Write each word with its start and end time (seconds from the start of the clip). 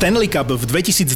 Stanley 0.00 0.32
Cup 0.32 0.48
v 0.48 0.64
2012 0.64 1.12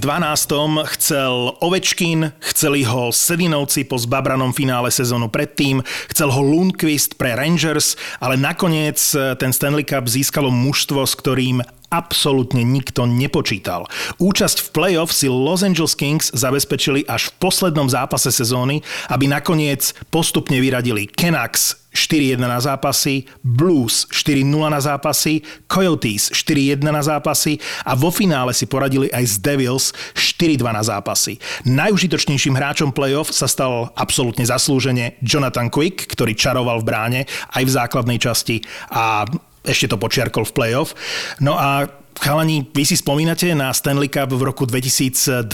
chcel 0.92 1.56
Ovečkin, 1.64 2.36
chceli 2.52 2.84
ho 2.84 3.08
Sedinovci 3.08 3.88
po 3.88 3.96
zbabranom 3.96 4.52
finále 4.52 4.92
sezónu 4.92 5.32
predtým, 5.32 5.80
chcel 6.12 6.28
ho 6.28 6.44
Lundqvist 6.44 7.16
pre 7.16 7.32
Rangers, 7.32 7.96
ale 8.20 8.36
nakoniec 8.36 9.00
ten 9.40 9.56
Stanley 9.56 9.88
Cup 9.88 10.04
získalo 10.04 10.52
mužstvo, 10.52 11.00
s 11.00 11.16
ktorým 11.16 11.64
absolútne 11.88 12.60
nikto 12.60 13.08
nepočítal. 13.08 13.88
Účasť 14.20 14.68
v 14.68 14.72
playoff 14.76 15.16
si 15.16 15.32
Los 15.32 15.64
Angeles 15.64 15.96
Kings 15.96 16.28
zabezpečili 16.36 17.08
až 17.08 17.32
v 17.32 17.40
poslednom 17.40 17.88
zápase 17.88 18.28
sezóny, 18.28 18.84
aby 19.08 19.32
nakoniec 19.32 19.96
postupne 20.12 20.60
vyradili 20.60 21.08
Canucks 21.08 21.83
4-1 21.94 22.42
na 22.42 22.58
zápasy, 22.58 23.24
Blues 23.40 24.10
4-0 24.10 24.44
na 24.68 24.82
zápasy, 24.82 25.46
Coyotes 25.70 26.34
4-1 26.34 26.82
na 26.82 27.00
zápasy 27.00 27.62
a 27.86 27.94
vo 27.94 28.10
finále 28.10 28.50
si 28.50 28.66
poradili 28.66 29.06
aj 29.14 29.24
z 29.24 29.34
Devils 29.38 29.86
4-2 30.12 30.74
na 30.74 30.82
zápasy. 30.82 31.38
Najužitočnejším 31.64 32.58
hráčom 32.58 32.90
playoff 32.90 33.30
sa 33.30 33.46
stal 33.46 33.94
absolútne 33.94 34.42
zaslúžene 34.42 35.16
Jonathan 35.22 35.70
Quick, 35.70 36.10
ktorý 36.10 36.34
čaroval 36.34 36.82
v 36.82 36.88
bráne 36.90 37.20
aj 37.54 37.62
v 37.62 37.74
základnej 37.78 38.18
časti 38.18 38.60
a 38.90 39.24
ešte 39.64 39.88
to 39.88 39.96
počiarkol 39.96 40.44
v 40.44 40.52
playoff. 40.52 40.92
No 41.40 41.56
a 41.56 41.88
Chalani, 42.18 42.64
vy 42.70 42.84
si 42.86 42.96
spomínate 42.96 43.50
na 43.52 43.74
Stanley 43.74 44.08
Cup 44.08 44.32
v 44.32 44.42
roku 44.46 44.64
2012 44.64 45.50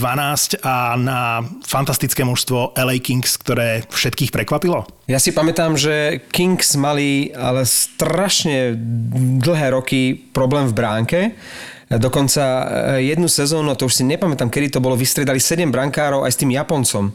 a 0.61 0.95
na 0.95 1.41
fantastické 1.65 2.21
mužstvo 2.23 2.77
LA 2.77 3.01
Kings, 3.01 3.35
ktoré 3.41 3.83
všetkých 3.89 4.31
prekvapilo? 4.31 4.85
Ja 5.09 5.19
si 5.19 5.35
pamätám, 5.35 5.75
že 5.75 6.23
Kings 6.31 6.77
mali 6.79 7.33
ale 7.35 7.67
strašne 7.67 8.77
dlhé 9.41 9.75
roky 9.75 10.15
problém 10.15 10.69
v 10.69 10.77
bránke 10.77 11.19
Dokonca 11.91 12.43
eh, 12.43 13.11
jednu 13.11 13.27
sezónu, 13.27 13.75
to 13.75 13.91
už 13.91 13.99
si 13.99 14.03
nepamätám, 14.07 14.47
kedy 14.47 14.77
to 14.77 14.79
bolo, 14.79 14.95
vystredali 14.95 15.43
7 15.43 15.67
brankárov 15.75 16.23
aj 16.23 16.31
s 16.31 16.39
tým 16.39 16.55
Japoncom. 16.55 17.11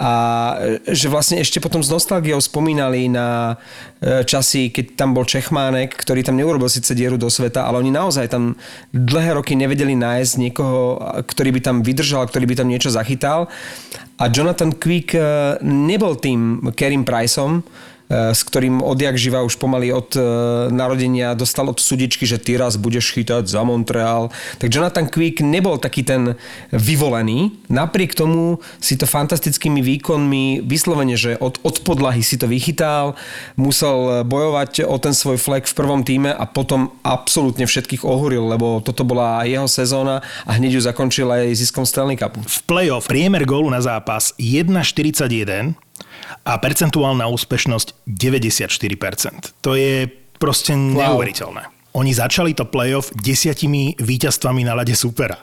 A 0.00 0.10
eh, 0.64 0.96
že 0.96 1.12
vlastne 1.12 1.44
ešte 1.44 1.60
potom 1.60 1.84
s 1.84 1.92
nostalgiou 1.92 2.40
spomínali 2.40 3.12
na 3.12 3.60
eh, 4.00 4.24
časy, 4.24 4.72
keď 4.72 4.96
tam 4.96 5.12
bol 5.12 5.28
Čechmánek, 5.28 5.92
ktorý 5.92 6.24
tam 6.24 6.40
neurobil 6.40 6.72
síce 6.72 6.96
dieru 6.96 7.20
do 7.20 7.28
sveta, 7.28 7.68
ale 7.68 7.84
oni 7.84 7.92
naozaj 7.92 8.32
tam 8.32 8.56
dlhé 8.96 9.36
roky 9.36 9.52
nevedeli 9.60 9.92
nájsť 9.92 10.32
niekoho, 10.40 11.04
ktorý 11.28 11.52
by 11.56 11.60
tam 11.60 11.76
vydržal, 11.84 12.24
ktorý 12.24 12.48
by 12.48 12.54
tam 12.64 12.68
niečo 12.72 12.88
zachytal. 12.88 13.52
A 14.16 14.30
Jonathan 14.30 14.72
Quick 14.72 15.18
nebol 15.66 16.14
tým 16.16 16.70
Kerim 16.72 17.02
Priceom, 17.02 17.60
E, 17.60 17.93
s 18.12 18.40
ktorým 18.44 18.84
odjak 18.84 19.16
živa 19.16 19.40
už 19.40 19.56
pomaly 19.56 19.88
od 19.88 20.12
e, 20.12 20.20
narodenia 20.68 21.32
dostal 21.32 21.72
od 21.72 21.80
sudičky, 21.80 22.28
že 22.28 22.36
ty 22.36 22.60
raz 22.60 22.76
budeš 22.76 23.16
chytať 23.16 23.48
za 23.48 23.64
Montreal. 23.64 24.28
Tak 24.60 24.68
Jonathan 24.68 25.08
Quick 25.08 25.40
nebol 25.40 25.80
taký 25.80 26.04
ten 26.04 26.36
vyvolený. 26.68 27.56
Napriek 27.72 28.12
tomu 28.12 28.60
si 28.76 29.00
to 29.00 29.08
fantastickými 29.08 29.80
výkonmi 29.80 30.60
vyslovene, 30.68 31.16
že 31.16 31.40
od, 31.40 31.56
od 31.64 31.80
podlahy 31.80 32.20
si 32.20 32.36
to 32.36 32.44
vychytal, 32.44 33.16
musel 33.56 34.20
bojovať 34.28 34.84
o 34.84 34.96
ten 35.00 35.16
svoj 35.16 35.40
flag 35.40 35.64
v 35.64 35.72
prvom 35.72 36.04
týme 36.04 36.28
a 36.28 36.44
potom 36.44 36.92
absolútne 37.00 37.64
všetkých 37.64 38.04
ohuril, 38.04 38.44
lebo 38.52 38.84
toto 38.84 39.08
bola 39.08 39.48
jeho 39.48 39.64
sezóna 39.64 40.20
a 40.44 40.60
hneď 40.60 40.76
ju 40.76 40.82
zakončil 40.84 41.32
aj 41.32 41.56
ziskom 41.56 41.88
Stanley 41.88 42.20
Cupu. 42.20 42.44
V 42.44 42.58
playoff 42.68 43.08
priemer 43.08 43.48
gólu 43.48 43.72
na 43.72 43.80
zápas 43.80 44.36
1,41 44.36 45.72
a 46.44 46.52
percentuálna 46.58 47.28
úspešnosť 47.30 48.06
94%. 48.08 49.64
To 49.64 49.76
je 49.76 50.08
proste 50.38 50.74
wow. 50.74 51.14
neuveriteľné. 51.14 51.62
Oni 51.94 52.10
začali 52.10 52.58
to 52.58 52.66
playoff 52.66 53.14
desiatimi 53.14 53.94
víťazstvami 54.02 54.66
na 54.66 54.74
lade 54.74 54.98
supera 54.98 55.38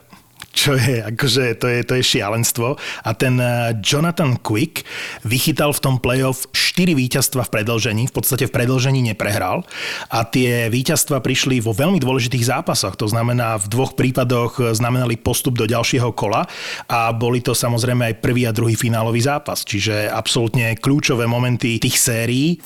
čo 0.52 0.76
je, 0.76 1.00
akože 1.02 1.58
to 1.58 1.68
je, 1.68 1.80
to 1.88 1.94
je 1.98 2.04
šialenstvo. 2.04 2.76
A 3.08 3.10
ten 3.16 3.40
eh, 3.40 3.76
Jonathan 3.80 4.38
Quick 4.38 4.84
vychytal 5.24 5.72
v 5.74 5.84
tom 5.84 5.96
playoff 5.98 6.48
4 6.52 6.94
víťazstva 6.96 7.48
v 7.48 7.54
predlžení, 7.60 8.04
v 8.08 8.14
podstate 8.14 8.46
v 8.48 8.54
predlžení 8.54 9.02
neprehral 9.02 9.64
a 10.12 10.24
tie 10.28 10.68
víťazstva 10.68 11.24
prišli 11.24 11.64
vo 11.64 11.72
veľmi 11.72 12.00
dôležitých 12.00 12.48
zápasoch, 12.48 12.96
to 13.00 13.08
znamená 13.08 13.58
v 13.60 13.68
dvoch 13.72 13.94
prípadoch 13.96 14.76
znamenali 14.76 15.20
postup 15.20 15.58
do 15.58 15.66
ďalšieho 15.68 16.12
kola 16.16 16.48
a 16.88 17.12
boli 17.16 17.40
to 17.40 17.56
samozrejme 17.56 18.12
aj 18.12 18.20
prvý 18.24 18.48
a 18.48 18.56
druhý 18.56 18.76
finálový 18.76 19.24
zápas, 19.24 19.64
čiže 19.64 20.08
absolútne 20.12 20.76
kľúčové 20.78 21.28
momenty 21.28 21.80
tých 21.80 22.00
sérií. 22.00 22.60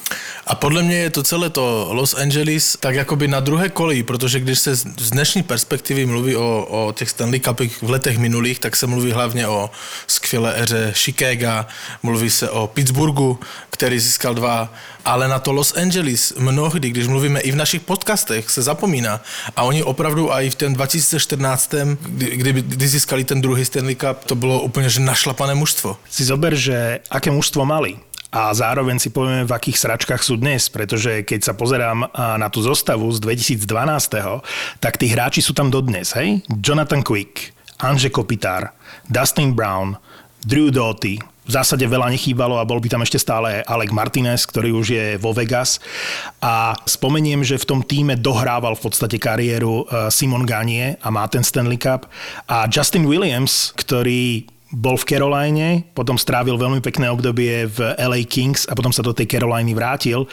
A 0.47 0.55
podle 0.55 0.83
mě 0.83 0.95
je 0.95 1.09
to 1.09 1.23
celé 1.23 1.49
to 1.49 1.89
Los 1.91 2.13
Angeles 2.13 2.77
tak 2.79 2.95
jakoby 2.95 3.27
na 3.27 3.39
druhé 3.39 3.69
kolí, 3.69 4.03
protože 4.03 4.39
když 4.39 4.59
se 4.59 4.75
z 4.75 5.09
dnešní 5.11 5.43
perspektivy 5.43 6.05
mluví 6.05 6.35
o, 6.35 6.67
o 6.69 6.91
těch 6.91 7.09
Stanley 7.09 7.39
Cupech 7.75 7.89
v 7.89 7.91
letech 7.91 8.17
minulých, 8.17 8.59
tak 8.59 8.75
se 8.75 8.87
mluví 8.87 9.11
hlavně 9.11 9.47
o 9.47 9.69
skvělé 10.07 10.61
eře 10.61 10.93
Chicago, 10.95 11.65
mluví 12.03 12.29
se 12.29 12.49
o 12.49 12.67
Pittsburghu, 12.67 13.39
který 13.69 13.99
získal 13.99 14.33
dva, 14.33 14.73
ale 15.05 15.27
na 15.27 15.39
to 15.39 15.51
Los 15.51 15.73
Angeles 15.75 16.33
mnohdy, 16.39 16.89
když 16.89 17.07
mluvíme 17.07 17.39
i 17.39 17.51
v 17.51 17.55
našich 17.55 17.81
podcastech, 17.81 18.49
se 18.49 18.61
zapomíná. 18.61 19.21
A 19.55 19.63
oni 19.63 19.83
opravdu 19.83 20.31
i 20.31 20.49
v 20.49 20.55
ten 20.55 20.73
2014, 20.73 21.73
kdy, 21.99 22.25
kdy, 22.37 22.51
kdy 22.61 22.87
získali 22.87 23.23
ten 23.23 23.41
druhý 23.41 23.65
Stanley 23.65 23.95
Cup, 23.95 24.23
to 24.25 24.35
bylo 24.35 24.61
úplně 24.61 24.89
že 24.89 24.99
našlapané 24.99 25.55
mužstvo. 25.55 25.97
Si 26.09 26.23
zober, 26.23 26.55
že 26.55 26.99
aké 27.09 27.31
mužstvo 27.31 27.65
mali 27.65 27.97
a 28.35 28.51
zároveň 28.51 28.99
si 28.99 29.09
povieme, 29.15 29.47
v 29.47 29.55
akých 29.55 29.79
sračkách 29.79 30.19
sú 30.19 30.35
dnes, 30.35 30.67
pretože 30.67 31.23
keď 31.23 31.39
sa 31.39 31.53
pozerám 31.55 32.11
na 32.11 32.51
tú 32.51 32.59
zostavu 32.59 33.07
z 33.15 33.23
2012, 33.23 33.63
tak 34.83 34.99
tí 34.99 35.07
hráči 35.07 35.39
sú 35.39 35.55
tam 35.55 35.71
dodnes, 35.71 36.11
hej? 36.19 36.43
Jonathan 36.51 36.99
Quick, 36.99 37.54
Anže 37.83 38.07
Kopitár, 38.07 38.71
Dustin 39.07 39.51
Brown, 39.51 39.99
Drew 40.45 40.71
Doughty, 40.71 41.19
v 41.45 41.51
zásade 41.53 41.85
veľa 41.85 42.09
nechýbalo 42.09 42.57
a 42.57 42.65
bol 42.65 42.81
by 42.81 42.89
tam 42.89 43.05
ešte 43.05 43.21
stále 43.21 43.61
Alec 43.69 43.93
Martinez, 43.93 44.49
ktorý 44.49 44.73
už 44.73 44.87
je 44.89 45.05
vo 45.21 45.29
Vegas. 45.29 45.77
A 46.41 46.73
spomeniem, 46.89 47.45
že 47.45 47.61
v 47.61 47.69
tom 47.69 47.79
týme 47.85 48.17
dohrával 48.17 48.73
v 48.73 48.89
podstate 48.89 49.21
kariéru 49.21 49.85
e, 49.85 50.09
Simon 50.09 50.41
Ganie 50.41 50.97
a 51.05 51.07
má 51.13 51.29
ten 51.29 51.45
Stanley 51.45 51.77
Cup. 51.77 52.09
A 52.49 52.65
Justin 52.65 53.05
Williams, 53.05 53.69
ktorý 53.77 54.49
bol 54.73 54.97
v 54.97 55.05
Caroline, 55.05 55.85
potom 55.93 56.17
strávil 56.17 56.57
veľmi 56.57 56.81
pekné 56.81 57.13
obdobie 57.13 57.69
v 57.69 57.93
LA 58.01 58.25
Kings 58.25 58.65
a 58.65 58.73
potom 58.73 58.89
sa 58.89 59.05
do 59.05 59.13
tej 59.13 59.29
Caroliny 59.29 59.77
vrátil. 59.77 60.25
E, 60.25 60.27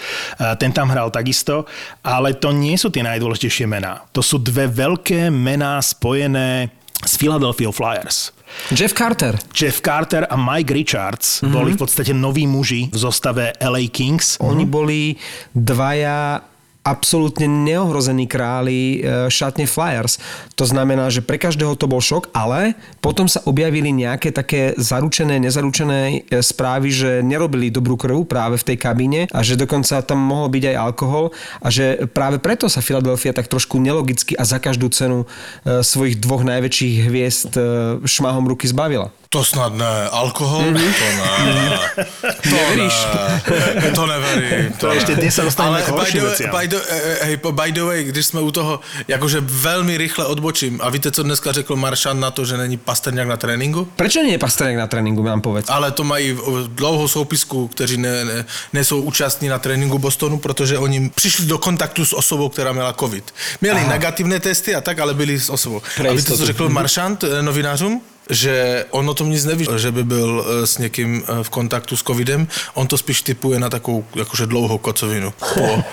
ten 0.57 0.73
tam 0.73 0.89
hral 0.89 1.13
takisto, 1.13 1.69
ale 2.01 2.41
to 2.41 2.57
nie 2.57 2.81
sú 2.81 2.89
tie 2.89 3.05
najdôležitejšie 3.05 3.69
mená. 3.69 4.09
To 4.17 4.25
sú 4.25 4.41
dve 4.41 4.65
veľké 4.65 5.29
mená 5.29 5.77
spojené 5.77 6.82
s 7.05 7.17
Philadelphia 7.19 7.71
Flyers. 7.73 8.31
Jeff 8.71 8.93
Carter. 8.93 9.39
Jeff 9.53 9.81
Carter 9.81 10.27
a 10.29 10.37
Mike 10.37 10.75
Richards 10.75 11.41
mm-hmm. 11.41 11.53
boli 11.53 11.71
v 11.73 11.81
podstate 11.81 12.13
noví 12.13 12.45
muži 12.45 12.93
v 12.93 12.99
zostave 12.99 13.57
LA 13.59 13.89
Kings. 13.89 14.37
Oni 14.45 14.69
boli 14.69 15.17
dvaja 15.57 16.52
absolútne 16.83 17.47
neohrození 17.47 18.27
králi 18.27 18.99
e, 18.99 19.31
šatne 19.31 19.71
Flyers. 19.71 20.19
To 20.59 20.67
znamená, 20.67 21.07
že 21.15 21.23
pre 21.23 21.39
každého 21.39 21.79
to 21.79 21.87
bol 21.87 22.03
šok, 22.03 22.35
ale 22.35 22.75
potom 22.99 23.31
sa 23.31 23.39
objavili 23.47 23.95
nejaké 23.95 24.35
také 24.35 24.75
zaručené, 24.75 25.39
nezaručené 25.39 26.27
e, 26.27 26.43
správy, 26.43 26.91
že 26.91 27.11
nerobili 27.23 27.71
dobrú 27.71 27.95
krv 27.95 28.27
práve 28.27 28.59
v 28.59 28.75
tej 28.75 28.79
kabíne 28.83 29.21
a 29.31 29.41
že 29.47 29.55
dokonca 29.55 30.03
tam 30.03 30.19
mohol 30.19 30.51
byť 30.51 30.75
aj 30.75 30.77
alkohol 30.77 31.31
a 31.63 31.71
že 31.71 32.11
práve 32.11 32.43
preto 32.43 32.67
sa 32.67 32.83
Philadelphia 32.83 33.31
tak 33.31 33.47
trošku 33.47 33.79
nelogicky 33.79 34.35
a 34.35 34.43
za 34.43 34.59
každú 34.59 34.91
cenu 34.91 35.23
e, 35.63 35.87
svojich 35.87 36.19
dvoch 36.19 36.43
najväčších 36.43 36.95
hviezd 37.07 37.55
šmahom 38.03 38.51
ruky 38.51 38.67
zbavila. 38.67 39.22
To 39.33 39.41
snad 39.45 39.73
ne. 39.73 40.13
Alkohol? 40.13 40.61
Mm-hmm. 40.61 40.93
To 40.93 41.07
ne. 41.17 41.81
To 42.21 42.53
Neveríš? 42.53 42.97
Ne. 43.15 43.91
To 43.97 44.03
neverím. 44.07 44.73
To, 44.77 44.93
to 44.93 44.93
ešte 44.93 45.17
dnes 45.17 45.33
sa 45.33 45.49
dostaneme 45.49 45.81
k 45.81 45.89
by, 45.89 46.05
the, 46.13 46.23
by, 46.53 46.65
the, 46.69 46.79
hey, 47.25 47.37
by 47.41 47.73
the 47.73 47.81
way, 47.81 48.05
když 48.05 48.27
jsme 48.27 48.41
u 48.45 48.51
toho, 48.53 48.81
jakože 49.09 49.41
velmi 49.41 49.97
rychle 49.97 50.25
odbočím. 50.29 50.81
A 50.85 50.93
víte, 50.93 51.11
co 51.11 51.23
dneska 51.23 51.53
řekl 51.53 51.77
Maršan 51.77 52.21
na 52.21 52.31
to, 52.31 52.45
že 52.45 52.57
není 52.57 52.77
Pasterňák 52.77 53.29
na 53.29 53.37
tréninku? 53.41 53.89
Prečo 53.97 54.21
nie 54.21 54.37
je 54.37 54.39
Pasterňák 54.39 54.85
na 54.85 54.87
tréninku, 54.87 55.25
mám 55.25 55.41
povedz? 55.41 55.73
Ale 55.73 55.97
to 55.97 56.05
mají 56.05 56.37
dlouhou 56.77 57.09
soupisku, 57.09 57.69
kteří 57.73 57.97
ne, 57.97 58.25
ne, 58.25 58.45
nejsou 58.73 59.01
účastní 59.01 59.49
na 59.49 59.59
tréninku 59.59 59.97
Bostonu, 59.99 60.39
protože 60.45 60.79
oni 60.79 61.09
přišli 61.09 61.49
do 61.49 61.57
kontaktu 61.59 62.05
s 62.05 62.13
osobou, 62.13 62.49
která 62.53 62.73
měla 62.73 62.93
covid. 62.93 63.25
Měli 63.61 63.81
Aha. 63.81 63.89
negativné 63.89 64.41
testy 64.41 64.75
a 64.75 64.81
tak, 64.81 64.99
ale 64.99 65.15
byli 65.15 65.41
s 65.41 65.49
osobou. 65.49 65.81
Pre 65.97 66.09
a 66.09 66.13
víte, 66.13 66.37
co 66.37 66.47
řekl 66.47 66.69
Maršant 66.69 67.25
novinářům? 67.41 68.12
Že 68.33 68.85
on 68.91 69.05
o 69.05 69.15
tom 69.15 69.31
nic 69.31 69.45
neví, 69.45 69.69
že 69.77 69.93
by 69.93 70.05
byl 70.05 70.31
eh, 70.41 70.67
s 70.67 70.79
někým 70.79 71.23
eh, 71.23 71.45
v 71.45 71.51
kontaktu 71.51 71.97
s 71.97 72.03
covidem. 72.03 72.49
On 72.75 72.87
to 72.89 72.99
spíš 72.99 73.23
typuje 73.23 73.61
na 73.61 73.69
takovou 73.71 74.05
jakože 74.15 74.47
dlouhou 74.47 74.79
kocovinu. 74.79 75.33
Po, 75.55 75.67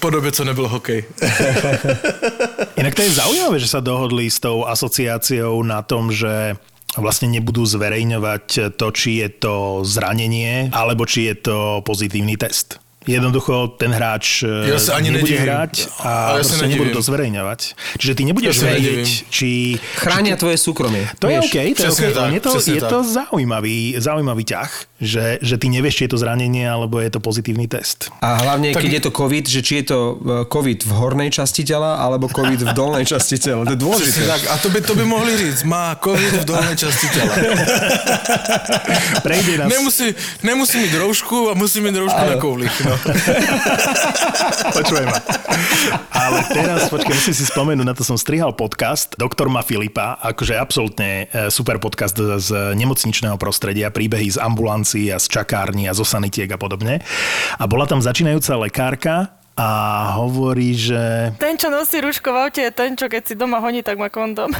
po 0.00 0.10
době, 0.10 0.32
co 0.32 0.44
nebyl 0.44 0.68
hokej. 0.68 1.04
Inak 2.76 2.94
to 2.94 3.02
je 3.02 3.10
zaujímavé, 3.10 3.58
že 3.58 3.68
sa 3.68 3.80
dohodli 3.80 4.30
s 4.30 4.40
tou 4.40 4.64
asociáciou 4.64 5.62
na 5.62 5.82
tom, 5.82 6.12
že 6.12 6.56
vlastne 6.96 7.28
nebudú 7.28 7.62
zverejňovať 7.66 8.74
to, 8.76 8.86
či 8.90 9.22
je 9.22 9.28
to 9.28 9.84
zranenie, 9.86 10.72
alebo 10.72 11.06
či 11.06 11.30
je 11.30 11.34
to 11.38 11.56
pozitívny 11.86 12.36
test. 12.36 12.80
Jednoducho 13.10 13.74
ten 13.74 13.90
hráč 13.90 14.46
Ja 14.46 14.78
sa 14.78 15.00
ani 15.00 15.10
nebude 15.10 15.34
nedivím. 15.34 15.50
hrať 15.50 15.74
A 16.06 16.10
a 16.10 16.38
ja 16.38 16.44
sa 16.46 16.54
proste 16.54 16.70
nebudú 16.70 16.90
to 16.94 17.02
zverejňovať. 17.02 17.60
Čiže 17.98 18.12
ty 18.14 18.22
nebudeš 18.28 18.56
Ja 18.62 18.76
vedieť, 18.76 19.06
či... 19.32 19.48
Chránia 19.98 20.38
tvoje 20.38 20.56
súkromie. 20.60 21.10
To 21.18 21.26
je 21.26 21.42
vieš. 21.42 21.50
OK, 21.50 21.56
to 21.74 21.82
je, 21.82 21.90
okay. 21.90 22.10
tak, 22.14 22.30
je 22.30 22.40
to, 22.42 22.52
je 22.60 22.82
tak. 22.82 22.90
to 22.90 22.98
zaujímavý, 23.02 23.98
zaujímavý 23.98 24.42
ťah, 24.46 24.70
že, 25.00 25.40
že 25.40 25.56
ty 25.56 25.72
nevieš, 25.72 25.96
či 25.96 26.02
je 26.06 26.10
to 26.12 26.18
zranenie, 26.20 26.68
alebo 26.68 27.00
je 27.00 27.08
to 27.08 27.24
pozitívny 27.24 27.64
test. 27.64 28.12
A 28.20 28.36
hlavne, 28.44 28.76
Tak- 28.76 28.84
keď 28.84 28.92
je 29.00 29.02
to 29.08 29.12
COVID, 29.16 29.44
že 29.48 29.60
či 29.64 29.72
je 29.80 29.84
to 29.88 29.98
e, 29.98 30.14
COVID 30.44 30.78
v 30.84 30.92
hornej 30.92 31.32
časti 31.32 31.64
tela, 31.64 31.96
alebo 31.96 32.28
COVID 32.28 32.68
v 32.68 32.72
dolnej 32.76 33.08
časti 33.08 33.40
tela. 33.40 33.64
To 33.64 33.72
je 33.72 33.80
dôležité. 33.80 34.28
tak. 34.28 34.44
A 34.52 34.60
to 34.60 34.68
by, 34.68 34.78
to 34.84 34.92
by 34.92 35.04
mohli 35.08 35.32
říct, 35.40 35.64
má 35.64 35.96
covid 35.96 36.44
v 36.44 36.44
dolnej 36.44 36.76
časti 36.76 37.06
tela. 37.16 37.32
Prejde 39.26 39.64
nás... 39.64 39.68
Nemusí, 39.72 40.14
nemusí 40.44 40.76
mít 40.78 40.94
roušku 40.94 41.50
a 41.50 41.54
musí 41.56 41.80
mít 41.80 41.96
roušku 41.96 42.20
na 42.20 42.36
kouvlích. 42.36 42.74
No. 42.84 42.94
Počujem. 44.76 45.08
Ale 46.12 46.38
teraz, 46.52 46.92
počkaj, 46.92 47.14
musím 47.16 47.34
si 47.34 47.44
spomenúť, 47.48 47.86
na 47.88 47.96
to 47.96 48.04
som 48.04 48.20
strihal 48.20 48.52
podcast 48.52 49.16
Doktor 49.16 49.48
ma 49.48 49.64
Filipa, 49.64 50.20
akože 50.20 50.54
absolútne 50.60 51.26
e, 51.32 51.48
super 51.48 51.80
podcast 51.80 52.16
z 52.20 52.76
nemocničného 52.76 53.40
prostredia, 53.40 53.88
príbehy 53.88 54.36
z 54.36 54.38
ambulancií 54.90 55.12
a 55.14 55.18
z 55.18 55.28
čakární 55.28 55.88
a 55.88 55.94
zo 55.94 56.04
sanitiek 56.04 56.50
a 56.50 56.58
podobne. 56.58 57.00
A 57.58 57.66
bola 57.66 57.86
tam 57.86 58.02
začínajúca 58.02 58.56
lekárka 58.58 59.30
a 59.54 59.68
hovorí, 60.18 60.74
že 60.74 61.32
Ten, 61.38 61.58
čo 61.58 61.70
nosí 61.70 62.00
rúško 62.00 62.32
v 62.32 62.36
aute, 62.48 62.62
je 62.64 62.72
ten, 62.72 62.96
čo 62.96 63.06
keď 63.06 63.22
si 63.26 63.34
doma 63.36 63.60
honí, 63.60 63.82
tak 63.82 63.98
má 63.98 64.08
kondom. 64.08 64.50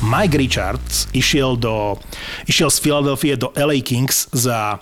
Mike 0.00 0.38
Richards 0.40 1.12
išiel, 1.12 1.60
do, 1.60 2.00
išiel 2.48 2.72
z 2.72 2.78
Philadelphia 2.80 3.36
do 3.36 3.52
LA 3.52 3.84
Kings 3.84 4.32
za 4.32 4.80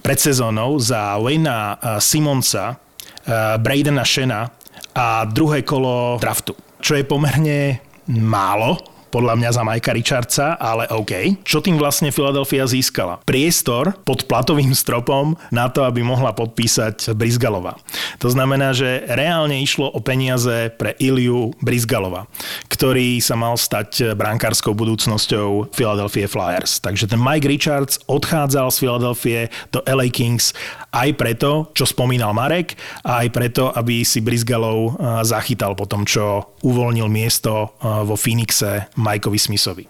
predsezónou 0.00 0.78
za 0.78 1.18
Wayna 1.18 1.76
eh, 1.76 1.98
Simonsa, 2.00 2.78
eh, 3.26 3.58
Bradena 3.58 4.06
Shena 4.06 4.48
a 4.94 5.24
druhé 5.24 5.66
kolo 5.66 6.16
draftu, 6.20 6.54
čo 6.78 6.94
je 6.94 7.04
pomerne 7.04 7.80
málo 8.08 8.91
podľa 9.12 9.36
mňa 9.36 9.50
za 9.52 9.62
Majka 9.62 9.92
Richardsa, 9.92 10.46
ale 10.56 10.88
OK. 10.88 11.44
Čo 11.44 11.60
tým 11.60 11.76
vlastne 11.76 12.08
Philadelphia 12.08 12.64
získala? 12.64 13.20
Priestor 13.28 13.92
pod 14.08 14.24
platovým 14.24 14.72
stropom 14.72 15.36
na 15.52 15.68
to, 15.68 15.84
aby 15.84 16.00
mohla 16.00 16.32
podpísať 16.32 17.12
Brizgalova. 17.12 17.76
To 18.24 18.32
znamená, 18.32 18.72
že 18.72 19.04
reálne 19.04 19.60
išlo 19.60 19.92
o 19.92 20.00
peniaze 20.00 20.72
pre 20.80 20.96
Iliu 20.96 21.52
Brizgalova, 21.60 22.24
ktorý 22.72 23.20
sa 23.20 23.36
mal 23.36 23.60
stať 23.60 24.16
brankárskou 24.16 24.72
budúcnosťou 24.72 25.68
Philadelphia 25.76 26.24
Flyers. 26.24 26.80
Takže 26.80 27.12
ten 27.12 27.20
Mike 27.20 27.44
Richards 27.44 28.00
odchádzal 28.08 28.72
z 28.72 28.78
Philadelphia 28.80 29.40
do 29.68 29.84
LA 29.84 30.08
Kings 30.08 30.56
aj 30.92 31.08
preto, 31.16 31.72
čo 31.72 31.88
spomínal 31.88 32.36
Marek, 32.36 32.76
a 33.00 33.24
aj 33.24 33.28
preto, 33.32 33.72
aby 33.72 34.04
si 34.04 34.20
Brizgalov 34.20 34.78
eh, 34.78 34.92
zachytal 35.24 35.72
po 35.72 35.88
tom, 35.88 36.04
čo 36.04 36.54
uvoľnil 36.60 37.08
miesto 37.08 37.74
eh, 37.80 38.04
vo 38.04 38.14
Phoenixe 38.14 38.92
Mikeovi 39.00 39.40
Smithovi. 39.40 39.84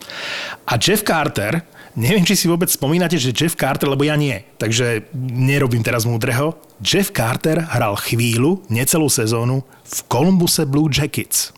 A 0.70 0.78
Jeff 0.78 1.02
Carter, 1.02 1.58
neviem, 1.98 2.22
či 2.22 2.38
si 2.38 2.46
vôbec 2.46 2.70
spomínate, 2.70 3.18
že 3.18 3.34
Jeff 3.34 3.58
Carter, 3.58 3.90
lebo 3.90 4.06
ja 4.06 4.14
nie, 4.14 4.46
takže 4.56 5.10
nerobím 5.18 5.82
teraz 5.82 6.06
múdreho. 6.06 6.54
Jeff 6.78 7.10
Carter 7.10 7.66
hral 7.66 7.98
chvíľu, 7.98 8.62
necelú 8.70 9.10
sezónu 9.10 9.66
v 9.82 9.98
Columbuse 10.06 10.64
Blue 10.64 10.88
Jackets. 10.88 11.50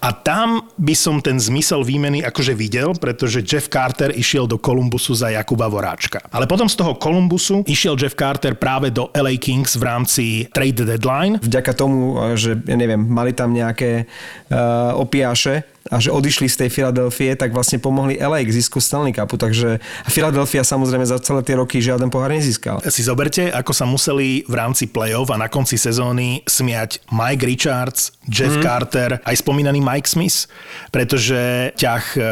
A 0.00 0.12
tam 0.12 0.68
by 0.78 0.94
som 0.94 1.20
ten 1.20 1.40
zmysel 1.40 1.84
výmeny 1.84 2.24
akože 2.24 2.54
videl, 2.56 2.94
pretože 2.96 3.44
Jeff 3.44 3.68
Carter 3.68 4.14
išiel 4.14 4.48
do 4.48 4.60
Columbusu 4.60 5.12
za 5.14 5.32
Jakuba 5.34 5.68
Voráčka. 5.68 6.22
Ale 6.30 6.48
potom 6.48 6.68
z 6.70 6.76
toho 6.78 6.96
Columbusu 6.96 7.66
išiel 7.66 7.98
Jeff 7.98 8.16
Carter 8.16 8.54
práve 8.56 8.94
do 8.94 9.10
LA 9.12 9.36
Kings 9.36 9.76
v 9.76 9.82
rámci 9.84 10.24
trade 10.52 10.86
deadline. 10.86 11.40
Vďaka 11.42 11.72
tomu, 11.74 12.16
e, 12.32 12.38
že 12.38 12.56
ja 12.64 12.76
neviem, 12.78 13.00
mali 13.00 13.36
tam 13.36 13.52
nejaké 13.52 14.06
uh, 14.50 14.96
opiaše 14.96 15.73
a 15.92 16.00
že 16.00 16.08
odišli 16.08 16.48
z 16.48 16.64
tej 16.64 16.70
Filadelfie, 16.72 17.36
tak 17.36 17.52
vlastne 17.52 17.76
pomohli 17.76 18.16
LA 18.16 18.48
k 18.48 18.56
zisku 18.56 18.80
Stanley 18.80 19.12
Cupu. 19.12 19.36
Takže 19.36 19.78
a 19.80 20.08
Philadelphia 20.08 20.64
samozrejme 20.64 21.04
za 21.04 21.20
celé 21.20 21.44
tie 21.44 21.60
roky 21.60 21.80
žiaden 21.84 22.08
pohár 22.08 22.32
nezískal. 22.32 22.80
Si 22.88 23.04
zoberte, 23.04 23.52
ako 23.52 23.72
sa 23.76 23.84
museli 23.84 24.48
v 24.48 24.54
rámci 24.56 24.88
play-off 24.88 25.28
a 25.28 25.36
na 25.36 25.52
konci 25.52 25.76
sezóny 25.76 26.40
smiať 26.48 27.04
Mike 27.12 27.44
Richards, 27.44 28.16
Jeff 28.24 28.56
mm. 28.56 28.64
Carter, 28.64 29.10
aj 29.20 29.36
spomínaný 29.44 29.84
Mike 29.84 30.08
Smith, 30.08 30.48
pretože 30.88 31.72
ťah 31.76 32.04
uh, 32.16 32.24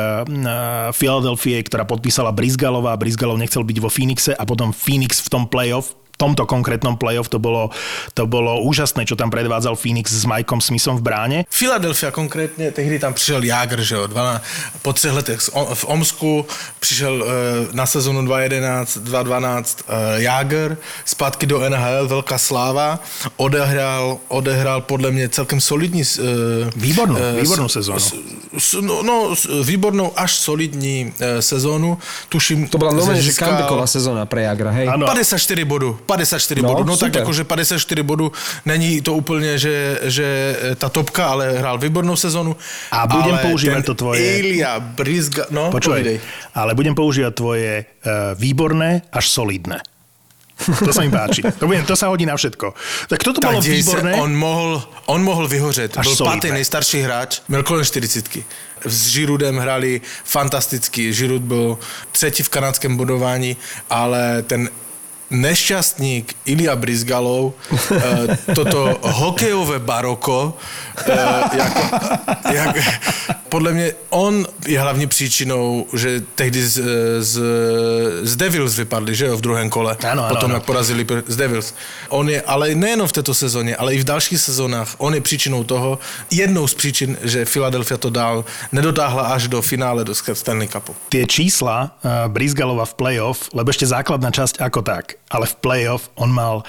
Philadelphia, 0.97 1.61
ktorá 1.61 1.85
podpísala 1.85 2.33
Brizgalova, 2.33 2.97
Brizgalov 2.97 3.37
nechcel 3.37 3.69
byť 3.69 3.79
vo 3.85 3.93
Phoenixe 3.93 4.33
a 4.33 4.45
potom 4.49 4.73
Phoenix 4.73 5.21
v 5.21 5.29
tom 5.29 5.45
play-off 5.45 6.02
tomto 6.17 6.47
konkrétnom 6.47 6.97
playoff 6.97 7.29
to 7.29 7.39
bolo, 7.39 7.71
to 8.15 8.27
bolo 8.27 8.63
úžasné, 8.63 9.05
čo 9.05 9.17
tam 9.17 9.31
predvádzal 9.31 9.75
Phoenix 9.75 10.13
s 10.13 10.25
Mikeom 10.25 10.61
Smithom 10.61 10.97
v 10.97 11.03
bráne. 11.03 11.39
Philadelphia 11.51 12.11
konkrétně, 12.11 12.71
tehdy 12.71 12.99
tam 12.99 13.15
přišel 13.15 13.43
Jágr, 13.43 13.83
že 13.83 13.95
jo, 13.95 14.07
dva, 14.07 14.41
po 14.83 14.93
třech 14.93 15.13
letech 15.13 15.41
v 15.75 15.85
Omsku 15.85 16.47
přišel 16.81 17.15
uh, 17.23 17.29
na 17.75 17.87
sezonu 17.87 18.23
2011, 18.25 18.99
2012 18.99 19.79
uh, 19.89 19.95
Jágr, 20.23 20.77
zpátky 21.05 21.47
do 21.47 21.59
NHL, 21.71 22.09
velká 22.09 22.39
sláva, 22.39 23.01
odehrál, 23.37 24.19
odehrál 24.29 24.81
podle 24.81 25.11
mě 25.11 25.29
celkem 25.29 25.61
solidní... 25.61 26.03
Uh, 26.19 26.25
Výbornou, 26.77 27.17
výbornou 27.41 27.69
sezónu. 27.69 27.99
s- 28.01 28.15
s- 28.59 28.79
no, 28.81 29.03
no, 29.03 29.37
s- 29.37 29.49
výbornou 29.65 30.13
až 30.17 30.35
solidní 30.39 31.13
sezónu, 31.41 31.99
tuším... 32.29 32.69
To 32.69 32.79
bola 32.79 32.93
normálne, 32.93 33.23
že 33.23 33.33
comebacková 33.33 33.87
sezóna 33.87 34.27
pre 34.27 34.43
Jagra, 34.43 34.71
hej? 34.71 34.89
Áno. 34.89 35.07
54 35.07 35.65
bodů, 35.65 35.99
54 36.07 36.63
No, 36.63 36.69
bodů. 36.69 36.85
No 36.85 36.97
tak 36.97 37.09
super. 37.09 37.21
jakože 37.21 37.45
54 37.45 38.03
bodů 38.03 38.33
není 38.65 39.01
to 39.01 39.15
úplně, 39.15 39.59
že, 39.59 39.99
že 40.03 40.57
ta 40.79 40.89
topka, 40.89 41.27
ale 41.27 41.59
hrál 41.59 41.79
výbornou 41.79 42.17
sezonu. 42.17 42.57
A 42.91 43.07
budem 43.07 43.39
používať 43.39 43.85
to 43.85 43.95
tvoje- 43.95 44.39
Ilia 44.39 44.81
Brizga, 44.81 45.45
no. 45.51 45.71
Počúvaj, 45.71 46.21
ale 46.55 46.75
budem 46.75 46.95
používať 46.95 47.35
tvoje 47.35 47.85
uh, 47.85 48.13
výborné 48.39 49.03
až 49.13 49.29
solidné. 49.31 49.81
To 50.63 50.95
sa 50.95 51.03
mi 51.03 51.11
páči. 51.11 51.43
To, 51.59 51.67
budem, 51.67 51.83
to 51.83 51.99
sa 51.99 52.07
hodí 52.07 52.23
na 52.23 52.39
všetko. 52.39 52.71
Tak 53.11 53.19
toto 53.27 53.43
Tak 53.43 53.51
bolo 53.51 53.59
výborné. 53.67 54.15
on 54.23 54.31
mohl, 54.31 54.79
on 55.11 55.19
mohl 55.27 55.49
vyhořet. 55.51 55.99
Až 55.99 56.07
Byl 56.07 56.17
solidné. 56.17 56.37
pátý 56.39 56.49
nejstarší 56.55 56.99
hráč, 57.03 57.41
měl 57.49 57.63
kolem 57.63 57.83
40. 57.85 58.39
S 58.87 59.07
Žirudem 59.11 59.59
hrali 59.59 60.01
fantasticky. 60.25 61.13
Žirud 61.13 61.43
byl 61.43 61.79
třetí 62.13 62.43
v 62.43 62.49
kanadském 62.49 62.97
bodování, 62.97 63.57
ale 63.91 64.43
ten 64.47 64.71
nešťastník 65.33 66.45
Ilia 66.45 66.77
Brizgalov, 66.77 67.57
eh, 67.91 68.37
toto 68.55 69.01
hokejové 69.03 69.81
baroko, 69.81 70.55
eh, 71.09 71.17
jako, 71.57 71.83
jak, 72.53 72.77
podle 73.53 73.73
mě 73.73 73.93
on 74.11 74.47
je 74.67 74.81
hlavně 74.81 75.07
příčinou, 75.07 75.87
že 75.93 76.25
tehdy 76.35 76.63
z, 76.63 76.81
z, 77.21 77.41
z 78.23 78.37
Devils 78.37 78.77
vypadli, 78.77 79.15
že 79.15 79.27
jo, 79.27 79.37
v 79.37 79.41
druhém 79.41 79.71
kole. 79.71 79.97
Ano, 80.09 80.25
ano, 80.25 80.35
Potom, 80.35 80.51
ano. 80.51 80.55
jak 80.55 80.65
porazili 80.65 81.07
z 81.27 81.37
Devils. 81.37 81.75
On 82.09 82.29
je, 82.29 82.43
ale 82.43 82.75
nejenom 82.75 83.09
v 83.09 83.13
této 83.13 83.35
sezóně, 83.35 83.77
ale 83.77 83.95
i 83.95 84.01
v 84.01 84.05
dalších 84.05 84.41
sezónách, 84.41 84.97
on 84.99 85.15
je 85.15 85.21
příčinou 85.21 85.65
toho, 85.65 85.99
jednou 86.31 86.67
z 86.67 86.75
příčin, 86.75 87.17
že 87.23 87.45
Philadelphia 87.45 87.99
to 87.99 88.11
dál 88.11 88.45
nedotáhla 88.73 89.23
až 89.37 89.49
do 89.49 89.63
finále 89.63 90.05
do 90.05 90.15
Stanley 90.15 90.69
Cupu. 90.69 90.97
Tie 91.13 91.29
čísla 91.29 91.93
uh, 91.93 92.33
Brizgalova 92.33 92.89
v 92.89 92.95
playoff, 92.95 93.53
lebo 93.53 93.69
ešte 93.69 93.85
základná 93.85 94.33
časť 94.33 94.65
ako 94.65 94.81
tak, 94.81 95.21
ale 95.29 95.45
v 95.45 95.55
playoff 95.61 96.09
on 96.17 96.33
mal 96.33 96.65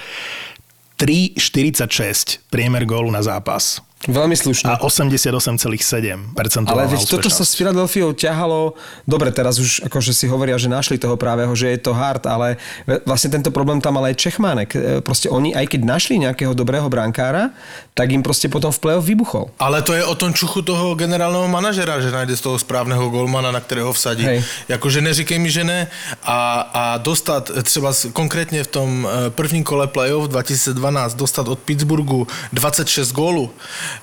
3,46 1.00 2.44
priemer 2.52 2.84
gólu 2.84 3.08
na 3.08 3.24
zápas 3.24 3.80
Veľmi 4.04 4.36
slušné. 4.36 4.68
a 4.68 4.76
88,7% 4.78 6.68
Ale 6.68 6.86
veď 6.86 7.00
toto 7.08 7.28
sa 7.28 7.44
s 7.44 7.54
Filadelfiou 7.54 8.12
ťahalo, 8.12 8.74
dobre, 9.04 9.32
teraz 9.32 9.56
už 9.58 9.84
akože 9.84 10.12
si 10.12 10.26
hovoria, 10.28 10.56
že 10.56 10.68
našli 10.68 10.98
toho 10.98 11.16
právého, 11.16 11.50
že 11.56 11.70
je 11.72 11.80
to 11.80 11.92
hard, 11.92 12.26
ale 12.26 12.56
vlastne 13.04 13.30
tento 13.30 13.48
problém 13.50 13.80
tam 13.80 13.96
mal 13.96 14.04
aj 14.04 14.16
Čechmánek. 14.18 14.70
E, 14.72 14.78
Proste 15.00 15.28
oni, 15.28 15.52
aj 15.52 15.66
keď 15.70 15.80
našli 15.84 16.18
nejakého 16.18 16.52
dobrého 16.52 16.86
brankára, 16.88 17.50
tak 17.94 18.10
im 18.10 18.22
proste 18.22 18.48
potom 18.48 18.72
v 18.72 18.78
play-off 18.78 19.04
vybuchol. 19.04 19.50
Ale 19.58 19.82
to 19.82 19.94
je 19.94 20.04
o 20.04 20.14
tom 20.14 20.34
čuchu 20.34 20.62
toho 20.62 20.94
generálneho 20.94 21.46
manažera, 21.48 22.00
že 22.00 22.10
najde 22.10 22.36
z 22.36 22.42
toho 22.42 22.56
správného 22.58 23.08
golmana, 23.10 23.50
na 23.52 23.60
kterého 23.60 23.92
vsadí. 23.92 24.24
Hej. 24.24 24.44
Jakože 24.68 25.00
neříkej 25.00 25.38
mi, 25.38 25.50
že 25.50 25.64
ne. 25.64 25.86
A, 26.24 26.38
a 26.74 26.82
dostat 26.98 27.50
třeba 27.62 27.92
s- 27.92 28.10
konkrétně 28.12 28.64
v 28.64 28.66
tom 28.66 29.08
eh, 29.10 29.30
prvním 29.30 29.64
kole 29.64 29.86
playoff 29.86 30.28
2012, 30.28 31.14
dostat 31.14 31.48
od 31.48 31.58
Pittsburghu 31.58 32.26
26 32.52 33.12
gólů, 33.12 33.50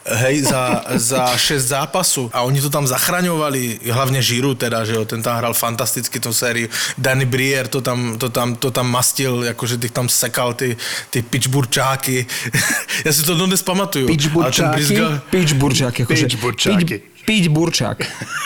hej, 0.06 0.42
za, 0.42 0.84
za 0.96 1.38
6 1.38 1.66
zápasů. 1.66 2.30
A 2.34 2.42
oni 2.42 2.62
to 2.62 2.70
tam 2.70 2.88
zachraňovali, 2.88 3.80
hlavně 3.92 4.22
Žiru 4.22 4.56
teda, 4.56 4.86
že 4.86 4.94
jo, 4.94 5.06
ten 5.06 5.24
tam 5.24 5.38
hral 5.38 5.54
fantasticky 5.54 6.20
tu 6.20 6.34
sérii. 6.34 6.70
Danny 6.98 7.26
Brier 7.26 7.68
to 7.68 7.82
tam, 7.82 8.18
to 8.18 8.30
tam, 8.30 8.56
to 8.56 8.72
tam 8.72 8.92
mastil, 8.92 9.44
jakože 9.44 9.78
těch 9.78 9.92
tam 9.92 10.10
sekal 10.10 10.54
ty, 10.54 10.78
ty 11.10 11.22
pitchburčáky. 11.22 12.26
Já 13.06 13.14
si 13.14 13.24
to 13.24 13.36
dodnes 13.36 13.62
ten 13.62 14.06
Pittsburgháky? 14.06 14.84
Brizgal- 14.84 15.22
Pittsburgháky. 15.30 16.04
Akože, 16.04 16.26
Pittsburgháky. 16.26 16.86
Pitch- 16.86 17.02
Piť 17.26 17.48
burčák. 17.48 17.98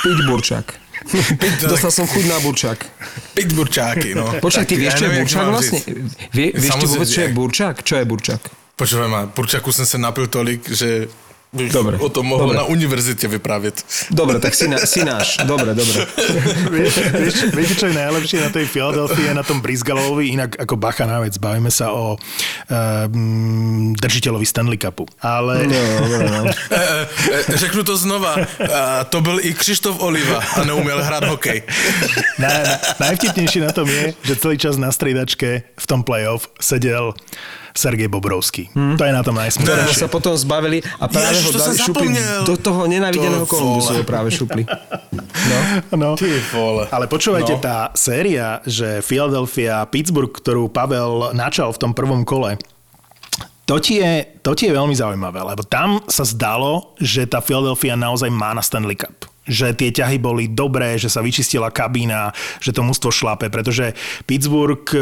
Piť 0.03 0.19
burčák. 0.27 0.73
Dostal 1.69 1.91
som 1.91 2.05
chuť 2.07 2.25
na 2.25 2.39
burčák. 2.41 2.79
Piť 3.37 3.53
burčáky, 3.53 4.17
no. 4.17 4.25
Počkaj, 4.41 4.65
ty 4.65 4.75
vieš, 4.75 4.93
ja 4.93 4.99
čo 4.99 5.05
je 5.05 5.11
burčák 5.21 5.45
vlastne? 5.47 5.79
Vie, 6.33 6.47
vieš 6.55 6.73
ty 6.81 6.85
vôbec, 6.89 7.07
čo 7.07 7.21
je 7.21 7.29
burčák? 7.29 7.75
Čo 7.85 7.95
je 8.01 8.05
burčák? 8.05 8.41
Počúvaj 8.75 9.07
ma, 9.07 9.21
burčaku 9.29 9.71
som 9.71 9.87
sa 9.87 9.95
napil 9.95 10.27
tolik, 10.27 10.67
že 10.67 11.07
bych 11.55 11.71
Dobre, 11.71 11.97
o 11.97 12.09
tom 12.09 12.25
mohol 12.25 12.51
dobre. 12.51 12.57
na 12.57 12.63
univerzite 12.63 13.27
vyprávět. 13.27 13.85
Dobre, 14.11 14.39
tak 14.39 14.55
si, 14.55 14.67
na, 14.67 14.77
si 14.77 15.05
náš. 15.05 15.37
Dobre, 15.43 15.73
dobre. 15.75 16.05
vieš, 17.15 17.49
vieš, 17.55 17.69
čo 17.79 17.85
je 17.87 17.95
najlepšie 17.95 18.41
na 18.43 18.49
tej 18.51 18.65
Philadelphia, 18.67 19.33
na 19.33 19.43
tom 19.43 19.63
Brizgalovi, 19.63 20.35
inak 20.35 20.59
ako 20.59 20.75
bacha 20.75 21.07
na 21.07 21.23
vec, 21.23 21.37
bavíme 21.39 21.71
sa 21.71 21.95
o 21.95 22.19
um, 22.19 23.95
držiteľovi 23.95 24.45
Stanley 24.45 24.77
Cupu. 24.77 25.07
Ale... 25.23 25.63
No, 25.65 25.81
no, 26.07 26.17
no. 26.19 26.41
E, 26.51 26.81
e, 27.53 27.57
řeknu 27.57 27.83
to 27.83 27.97
znova, 27.97 28.35
a 28.73 29.03
to 29.03 29.21
byl 29.21 29.39
i 29.41 29.53
Křištof 29.53 29.99
Oliva 29.99 30.43
a 30.55 30.63
neuměl 30.63 31.03
hrát 31.03 31.23
hokej. 31.23 31.63
Na, 32.39 32.49
na, 32.51 32.75
najvtipnejšie 32.99 33.63
na 33.63 33.71
tom 33.71 33.87
je, 33.87 34.11
že 34.27 34.35
celý 34.35 34.59
čas 34.59 34.75
na 34.75 34.91
striedačke 34.91 35.63
v 35.71 35.85
tom 35.87 36.03
playoff 36.03 36.51
sedel 36.59 37.15
Sergej 37.75 38.07
Bobrovský. 38.07 38.71
Hmm. 38.71 38.95
To 38.95 39.03
je 39.03 39.11
na 39.11 39.19
tom 39.19 39.35
Ktorého 39.35 39.51
najsmutnejšie. 39.51 39.99
sa 39.99 40.07
potom 40.07 40.31
zbavili 40.33 40.79
a 40.97 41.05
práve 41.11 41.35
Ježiš, 41.35 41.45
ho 41.45 41.51
to 41.51 41.59
dali 41.59 41.75
som 41.75 41.85
šupli 41.91 42.07
do 42.47 42.55
toho 42.55 42.81
nenávideného 42.87 43.43
To 43.43 43.51
Kolumbusu 43.51 43.91
ho 43.99 44.03
práve 44.07 44.31
šupli. 44.31 44.63
No. 45.45 45.57
No. 45.93 46.09
Ty 46.15 46.31
vole. 46.55 46.87
Ale 46.89 47.05
počúvajte, 47.11 47.59
No. 47.59 47.61
tá 47.61 47.77
séria, 47.93 48.63
že 48.63 49.03
Philadelphia, 49.03 49.83
Pittsburgh, 49.91 50.31
ktorú 50.31 50.71
Pavel 50.71 51.35
načal 51.35 51.75
v 51.75 51.81
tom 51.83 51.91
prvom 51.91 52.23
kole, 52.23 52.55
to 53.65 53.81
ti, 53.81 53.97
je, 53.97 54.23
to 54.45 54.53
ti 54.53 54.69
je 54.69 54.77
veľmi 54.77 54.93
zaujímavé, 54.93 55.41
lebo 55.41 55.65
tam 55.65 55.97
sa 56.05 56.21
zdalo, 56.21 56.93
že 57.01 57.25
tá 57.25 57.41
Philadelphia 57.41 57.97
naozaj 57.97 58.29
má 58.31 58.53
na 58.55 58.63
Stanley 58.63 58.95
Cup 58.95 59.27
že 59.45 59.77
tie 59.77 59.93
ťahy 59.93 60.17
boli 60.17 60.49
dobré, 60.49 60.97
že 60.97 61.05
sa 61.05 61.21
vyčistila 61.21 61.69
kabína, 61.69 62.33
že 62.57 62.73
to 62.73 62.81
mužstvo 62.81 63.13
šlape, 63.13 63.53
pretože 63.53 63.93
Pittsburgh 64.25 64.81
e, 64.89 64.97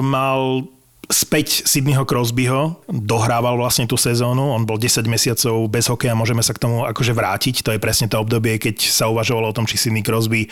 mal 0.00 0.64
späť 1.10 1.66
Sydneyho 1.66 2.06
Crosbyho, 2.06 2.78
dohrával 2.86 3.58
vlastne 3.58 3.90
tú 3.90 3.98
sezónu, 3.98 4.54
on 4.54 4.62
bol 4.62 4.78
10 4.78 5.02
mesiacov 5.10 5.66
bez 5.66 5.90
hokeja, 5.90 6.14
môžeme 6.14 6.44
sa 6.44 6.54
k 6.54 6.62
tomu 6.62 6.86
akože 6.86 7.10
vrátiť, 7.10 7.66
to 7.66 7.74
je 7.74 7.82
presne 7.82 8.06
to 8.06 8.22
obdobie, 8.22 8.60
keď 8.62 8.78
sa 8.86 9.10
uvažovalo 9.10 9.50
o 9.50 9.56
tom, 9.56 9.66
či 9.66 9.80
Sydney 9.80 10.06
Crosby 10.06 10.46
e, 10.46 10.48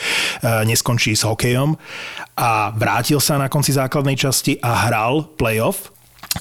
neskončí 0.66 1.14
s 1.14 1.22
hokejom. 1.22 1.78
A 2.34 2.74
vrátil 2.74 3.22
sa 3.22 3.38
na 3.38 3.46
konci 3.46 3.76
základnej 3.76 4.18
časti 4.18 4.58
a 4.58 4.90
hral 4.90 5.30
playoff. 5.38 5.94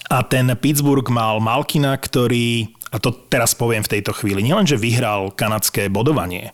A 0.09 0.21
ten 0.21 0.49
Pittsburgh 0.53 1.05
mal 1.09 1.41
Malkina, 1.41 1.97
ktorý 1.97 2.78
a 2.89 2.97
to 2.97 3.13
teraz 3.29 3.53
poviem 3.53 3.85
v 3.85 3.99
tejto 3.99 4.13
chvíli, 4.17 4.41
nielenže 4.41 4.77
vyhral 4.77 5.29
kanadské 5.33 5.93
bodovanie 5.93 6.53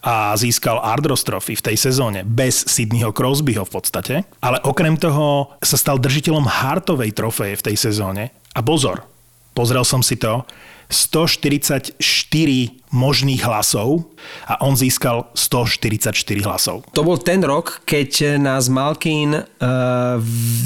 a 0.00 0.32
získal 0.38 0.80
Ardros 0.80 1.24
Trophy 1.26 1.58
v 1.58 1.66
tej 1.72 1.76
sezóne 1.76 2.24
bez 2.24 2.64
Sydneyho 2.64 3.12
Crosbyho 3.12 3.64
v 3.66 3.72
podstate, 3.72 4.14
ale 4.40 4.62
okrem 4.64 4.96
toho 4.96 5.52
sa 5.60 5.76
stal 5.76 6.00
držiteľom 6.00 6.48
Hartovej 6.48 7.12
trofeje 7.12 7.60
v 7.60 7.66
tej 7.72 7.76
sezóne. 7.76 8.32
A 8.56 8.64
pozor, 8.64 9.04
pozrel 9.56 9.82
som 9.88 10.04
si 10.04 10.20
to, 10.20 10.44
144 10.86 11.98
možných 12.94 13.42
hlasov 13.42 14.06
a 14.46 14.62
on 14.62 14.78
získal 14.78 15.26
144 15.34 16.14
hlasov. 16.46 16.86
To 16.94 17.02
bol 17.02 17.18
ten 17.18 17.42
rok, 17.42 17.82
keď 17.82 18.38
nás 18.38 18.70
Malkin 18.70 19.34
uh, 19.34 19.44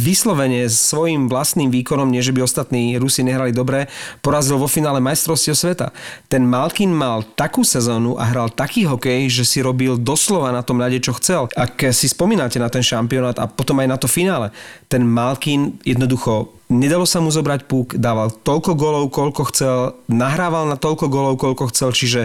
vyslovene 0.04 0.68
svojim 0.68 1.26
vlastným 1.32 1.72
výkonom, 1.72 2.12
nie 2.12 2.20
že 2.20 2.36
by 2.36 2.44
ostatní 2.44 3.00
Rusi 3.00 3.24
nehrali 3.24 3.56
dobre, 3.56 3.88
porazil 4.20 4.60
vo 4.60 4.68
finále 4.68 5.00
majstrovstiev 5.00 5.56
sveta. 5.56 5.96
Ten 6.28 6.44
Malkin 6.44 6.92
mal 6.92 7.24
takú 7.24 7.64
sezónu 7.64 8.20
a 8.20 8.28
hral 8.28 8.52
taký 8.52 8.84
hokej, 8.84 9.32
že 9.32 9.48
si 9.48 9.64
robil 9.64 9.96
doslova 9.96 10.52
na 10.52 10.60
tom 10.60 10.76
ľade, 10.76 11.00
čo 11.00 11.16
chcel. 11.16 11.48
Ak 11.56 11.80
si 11.96 12.06
spomínate 12.06 12.60
na 12.60 12.68
ten 12.68 12.84
šampionát 12.84 13.40
a 13.40 13.48
potom 13.48 13.80
aj 13.80 13.88
na 13.88 13.96
to 13.96 14.06
finále, 14.06 14.52
ten 14.92 15.00
Malkin 15.08 15.80
jednoducho 15.88 16.59
nedalo 16.70 17.04
sa 17.04 17.18
mu 17.18 17.28
zobrať 17.28 17.66
puk, 17.66 17.98
dával 17.98 18.30
toľko 18.30 18.72
golov, 18.78 19.04
koľko 19.10 19.42
chcel, 19.50 19.76
nahrával 20.06 20.70
na 20.70 20.78
toľko 20.78 21.10
golov, 21.10 21.34
koľko 21.36 21.68
chcel, 21.74 21.90
čiže 21.90 22.20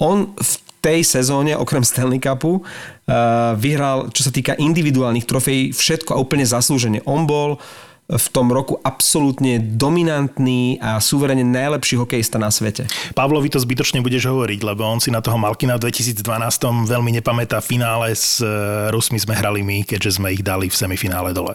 on 0.00 0.32
v 0.34 0.52
tej 0.80 1.04
sezóne, 1.04 1.52
okrem 1.52 1.84
Stanley 1.84 2.16
Cupu, 2.16 2.64
uh, 2.64 3.52
vyhral, 3.60 4.08
čo 4.16 4.24
sa 4.24 4.32
týka 4.32 4.56
individuálnych 4.56 5.28
trofejí, 5.28 5.76
všetko 5.76 6.16
a 6.16 6.20
úplne 6.20 6.48
zaslúžene. 6.48 7.04
On 7.04 7.28
bol 7.28 7.60
v 8.10 8.26
tom 8.34 8.50
roku 8.50 8.80
absolútne 8.82 9.62
dominantný 9.62 10.82
a 10.82 10.98
suverene 10.98 11.46
najlepší 11.46 11.96
hokejista 12.02 12.42
na 12.42 12.50
svete. 12.50 12.90
Pavlovi 13.14 13.46
to 13.46 13.62
zbytočne 13.62 14.02
budeš 14.02 14.26
hovoriť, 14.26 14.60
lebo 14.66 14.82
on 14.82 14.98
si 14.98 15.14
na 15.14 15.22
toho 15.22 15.38
Malkina 15.38 15.78
v 15.78 15.90
2012 15.90 16.22
veľmi 16.90 17.10
nepamätá 17.22 17.62
finále 17.62 18.10
s 18.10 18.42
e, 18.42 18.46
Rusmi 18.90 19.18
sme 19.22 19.38
hrali 19.38 19.62
my, 19.62 19.86
keďže 19.86 20.18
sme 20.18 20.34
ich 20.34 20.42
dali 20.42 20.66
v 20.66 20.74
semifinále 20.74 21.30
dole. 21.30 21.54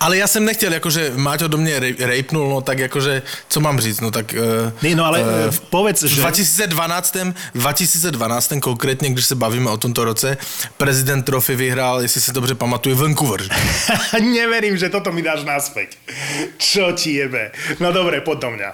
Ale 0.00 0.16
já 0.16 0.26
jsem 0.26 0.44
nechtěl, 0.44 0.72
jakože 0.72 1.12
Máťo 1.16 1.48
do 1.48 1.58
rej- 1.58 1.96
rejpnul, 1.98 2.48
no 2.48 2.60
tak 2.60 2.78
jakože, 2.78 3.22
co 3.48 3.60
mám 3.60 3.80
říct, 3.80 4.00
no 4.00 4.10
tak... 4.10 4.32
Uh, 4.32 4.72
Nie, 4.82 4.96
no 4.96 5.04
ale 5.04 5.20
e, 5.20 5.24
povedz, 5.70 6.02
v 6.02 6.06
že... 6.06 6.20
2012, 6.20 7.16
2012 7.54 8.52
konkrétně, 8.60 9.10
když 9.10 9.24
se 9.24 9.34
bavíme 9.34 9.70
o 9.70 9.76
tomto 9.76 10.04
roce, 10.04 10.36
prezident 10.76 11.22
Trofy 11.22 11.56
vyhrál, 11.56 12.02
jestli 12.02 12.20
si 12.20 12.32
dobře 12.32 12.54
pamatuju, 12.54 12.96
Vancouver. 12.96 13.40
Neverím, 14.20 14.76
že 14.76 14.88
toto 14.88 15.12
mi 15.12 15.22
dáš 15.22 15.44
naspäť. 15.88 16.56
Čo 16.60 16.92
ti 16.92 17.16
jebe? 17.16 17.52
No 17.80 17.92
dobre, 17.92 18.20
poď 18.20 18.38
do 18.40 18.50
mňa. 18.56 18.70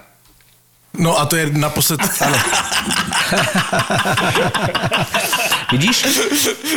No 0.98 1.18
a 1.18 1.26
to 1.26 1.34
je 1.36 1.50
naposled... 1.54 1.98
Vidíš? 5.74 5.96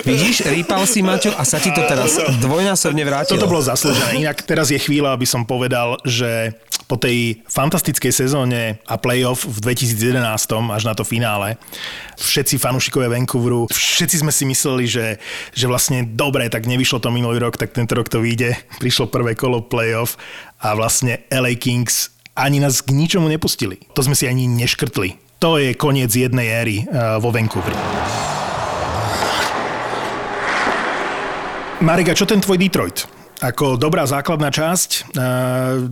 Vidíš? 0.06 0.42
Rýpal 0.48 0.88
si, 0.88 1.02
Maťo, 1.04 1.36
a 1.36 1.44
sa 1.46 1.60
ti 1.62 1.70
to 1.70 1.86
teraz 1.86 2.18
dvojnásobne 2.42 3.06
vrátilo. 3.06 3.38
Toto 3.38 3.52
bolo 3.52 3.62
zaslúžené. 3.62 4.26
Inak 4.26 4.42
teraz 4.48 4.72
je 4.74 4.80
chvíľa, 4.80 5.14
aby 5.14 5.26
som 5.28 5.46
povedal, 5.46 6.00
že 6.08 6.56
po 6.88 6.96
tej 6.96 7.44
fantastickej 7.52 8.16
sezóne 8.16 8.80
a 8.88 8.96
playoff 8.96 9.44
v 9.44 9.60
2011 9.60 10.24
až 10.72 10.88
na 10.88 10.96
to 10.96 11.04
finále, 11.04 11.60
všetci 12.16 12.56
fanúšikovia 12.56 13.12
Vancouveru, 13.12 13.68
všetci 13.68 14.24
sme 14.24 14.32
si 14.32 14.48
mysleli, 14.48 14.88
že, 14.88 15.20
že 15.52 15.68
vlastne 15.68 16.08
dobre, 16.08 16.48
tak 16.48 16.64
nevyšlo 16.64 17.04
to 17.04 17.12
minulý 17.12 17.44
rok, 17.44 17.60
tak 17.60 17.76
tento 17.76 17.92
rok 17.92 18.08
to 18.08 18.24
vyjde. 18.24 18.56
Prišlo 18.80 19.12
prvé 19.12 19.36
kolo 19.36 19.68
playoff 19.68 20.16
a 20.64 20.80
vlastne 20.80 21.28
LA 21.28 21.60
Kings 21.60 22.16
ani 22.38 22.62
nás 22.64 22.86
k 22.86 22.94
ničomu 22.96 23.28
nepustili. 23.28 23.82
To 23.98 24.06
sme 24.06 24.14
si 24.16 24.30
ani 24.30 24.46
neškrtli. 24.48 25.27
To 25.38 25.62
je 25.62 25.78
koniec 25.78 26.10
jednej 26.10 26.50
éry 26.50 26.78
uh, 26.82 27.22
vo 27.22 27.30
Vancouveri. 27.30 27.78
Marek, 31.78 32.10
a 32.10 32.18
čo 32.18 32.26
ten 32.26 32.42
tvoj 32.42 32.58
Detroit? 32.58 33.06
Ako 33.38 33.78
dobrá 33.78 34.02
základná 34.10 34.50
časť, 34.50 34.90
e, 34.90 35.00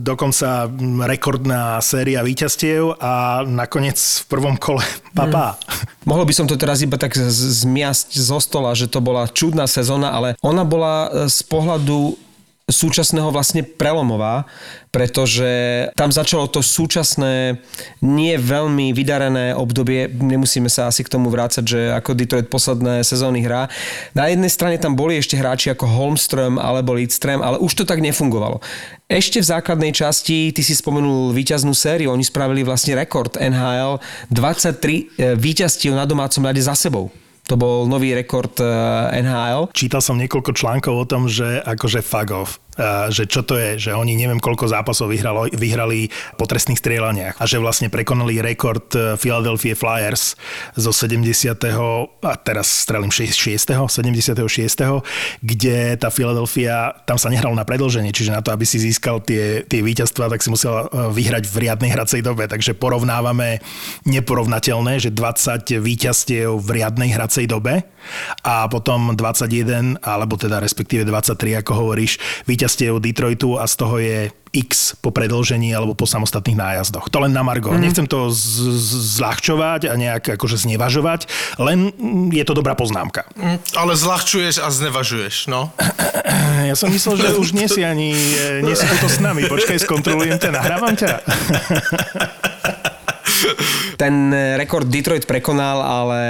dokonca 0.02 0.66
mm, 0.66 1.06
rekordná 1.06 1.78
séria 1.78 2.26
víťazstiev 2.26 2.98
a 2.98 3.46
nakoniec 3.46 3.94
v 3.94 4.24
prvom 4.26 4.58
kole 4.58 4.82
papá. 5.18 5.54
Mohol 6.02 6.26
by 6.26 6.34
som 6.34 6.50
to 6.50 6.58
teraz 6.58 6.82
iba 6.82 6.98
tak 6.98 7.14
zmiasť 7.14 8.18
zo 8.18 8.42
stola, 8.42 8.74
že 8.74 8.90
to 8.90 8.98
bola 8.98 9.30
čudná 9.30 9.70
sezóna, 9.70 10.10
ale 10.10 10.34
ona 10.42 10.66
bola 10.66 11.06
e, 11.06 11.30
z 11.30 11.38
pohľadu 11.46 12.18
súčasného 12.66 13.30
vlastne 13.30 13.62
prelomová, 13.62 14.42
pretože 14.90 15.46
tam 15.94 16.10
začalo 16.10 16.50
to 16.50 16.66
súčasné, 16.66 17.62
nie 18.02 18.34
veľmi 18.34 18.90
vydarené 18.90 19.54
obdobie, 19.54 20.10
nemusíme 20.10 20.66
sa 20.66 20.90
asi 20.90 21.06
k 21.06 21.12
tomu 21.14 21.30
vrácať, 21.30 21.62
že 21.62 21.80
ako 21.94 22.18
Detroit 22.18 22.50
posledné 22.50 23.06
sezóny 23.06 23.46
hrá. 23.46 23.70
Na 24.18 24.26
jednej 24.26 24.50
strane 24.50 24.82
tam 24.82 24.98
boli 24.98 25.14
ešte 25.14 25.38
hráči 25.38 25.70
ako 25.70 25.86
Holmström 25.86 26.58
alebo 26.58 26.98
Lidström, 26.98 27.38
ale 27.38 27.62
už 27.62 27.70
to 27.70 27.84
tak 27.86 28.02
nefungovalo. 28.02 28.58
Ešte 29.06 29.38
v 29.38 29.46
základnej 29.46 29.94
časti, 29.94 30.50
ty 30.50 30.66
si 30.66 30.74
spomenul 30.74 31.30
víťaznú 31.38 31.70
sériu, 31.70 32.10
oni 32.10 32.26
spravili 32.26 32.66
vlastne 32.66 32.98
rekord 32.98 33.38
NHL, 33.38 34.02
23 34.34 35.38
víťazstiev 35.38 35.94
na 35.94 36.02
domácom 36.02 36.42
ľade 36.42 36.58
za 36.58 36.74
sebou. 36.74 37.14
To 37.46 37.54
bol 37.54 37.86
nový 37.86 38.10
rekord 38.10 38.58
eh, 38.58 39.22
NHL. 39.22 39.70
Čítal 39.70 40.02
som 40.02 40.18
niekoľko 40.18 40.50
článkov 40.50 40.94
o 40.94 41.06
tom, 41.06 41.30
že 41.30 41.62
akože 41.62 42.02
fuck 42.02 42.30
že 43.08 43.24
čo 43.24 43.40
to 43.40 43.56
je, 43.56 43.88
že 43.88 43.90
oni 43.96 44.14
neviem 44.16 44.40
koľko 44.40 44.68
zápasov 44.68 45.08
vyhralo, 45.08 45.48
vyhrali 45.48 46.12
po 46.36 46.44
trestných 46.44 46.78
strieľaniach 46.78 47.40
a 47.40 47.44
že 47.48 47.56
vlastne 47.56 47.88
prekonali 47.88 48.44
rekord 48.44 48.84
eh, 48.92 49.16
Philadelphia 49.16 49.72
Flyers 49.72 50.36
zo 50.76 50.92
70. 50.92 51.24
a 52.22 52.34
teraz 52.36 52.68
strelím 52.84 53.08
6. 53.08 53.32
76. 53.32 54.36
kde 55.40 55.76
tá 55.96 56.08
Philadelphia, 56.12 56.92
tam 57.08 57.16
sa 57.16 57.32
nehral 57.32 57.56
na 57.56 57.64
predlženie, 57.64 58.12
čiže 58.12 58.36
na 58.36 58.44
to, 58.44 58.52
aby 58.52 58.68
si 58.68 58.76
získal 58.76 59.24
tie, 59.24 59.64
tie 59.64 59.80
víťazstva, 59.80 60.28
tak 60.28 60.44
si 60.44 60.52
musel 60.52 60.86
eh, 60.86 61.10
vyhrať 61.10 61.48
v 61.48 61.56
riadnej 61.66 61.90
hracej 61.96 62.20
dobe, 62.20 62.44
takže 62.44 62.76
porovnávame 62.76 63.64
neporovnateľné, 64.04 65.00
že 65.00 65.10
20 65.10 65.80
víťazstiev 65.80 66.52
v 66.60 66.68
riadnej 66.76 67.10
hracej 67.16 67.48
dobe 67.48 67.88
a 68.46 68.70
potom 68.70 69.18
21, 69.18 69.98
alebo 70.02 70.38
teda 70.38 70.62
respektíve 70.62 71.02
23, 71.02 71.62
ako 71.62 71.72
hovoríš, 71.74 72.18
víťazstiev 72.46 72.65
víťazstiev 72.66 72.98
Detroitu 72.98 73.62
a 73.62 73.64
z 73.70 73.74
toho 73.78 73.96
je 74.02 74.18
X 74.50 74.98
po 74.98 75.14
predlžení 75.14 75.70
alebo 75.70 75.94
po 75.94 76.02
samostatných 76.02 76.58
nájazdoch. 76.58 77.06
To 77.12 77.22
len 77.22 77.30
na 77.30 77.46
Margo. 77.46 77.70
Mm. 77.70 77.78
Nechcem 77.78 78.08
to 78.08 78.32
z- 78.32 78.74
zľahčovať 79.20 79.86
a 79.86 79.94
nejak 79.94 80.34
akože 80.34 80.58
znevažovať, 80.58 81.30
len 81.60 81.92
je 82.32 82.42
to 82.42 82.56
dobrá 82.56 82.74
poznámka. 82.74 83.28
Mm, 83.36 83.62
Ale 83.76 83.92
zľahčuješ 83.94 84.58
a 84.58 84.66
znevažuješ, 84.66 85.46
no. 85.46 85.70
Ja 86.66 86.74
som 86.74 86.90
myslel, 86.90 87.20
že 87.20 87.28
už 87.38 87.54
nie 87.54 87.70
si 87.70 87.86
ani, 87.86 88.10
nie 88.64 88.74
si 88.74 88.82
tuto 88.88 89.06
s 89.06 89.22
nami. 89.22 89.46
Počkaj, 89.46 89.86
skontrolujem 89.86 90.42
ťa, 90.42 90.50
nahrávam 90.50 90.98
ťa. 90.98 91.22
Ten 93.96 94.32
eh, 94.32 94.56
rekord 94.60 94.88
Detroit 94.88 95.24
prekonal, 95.24 95.80
ale 95.80 96.20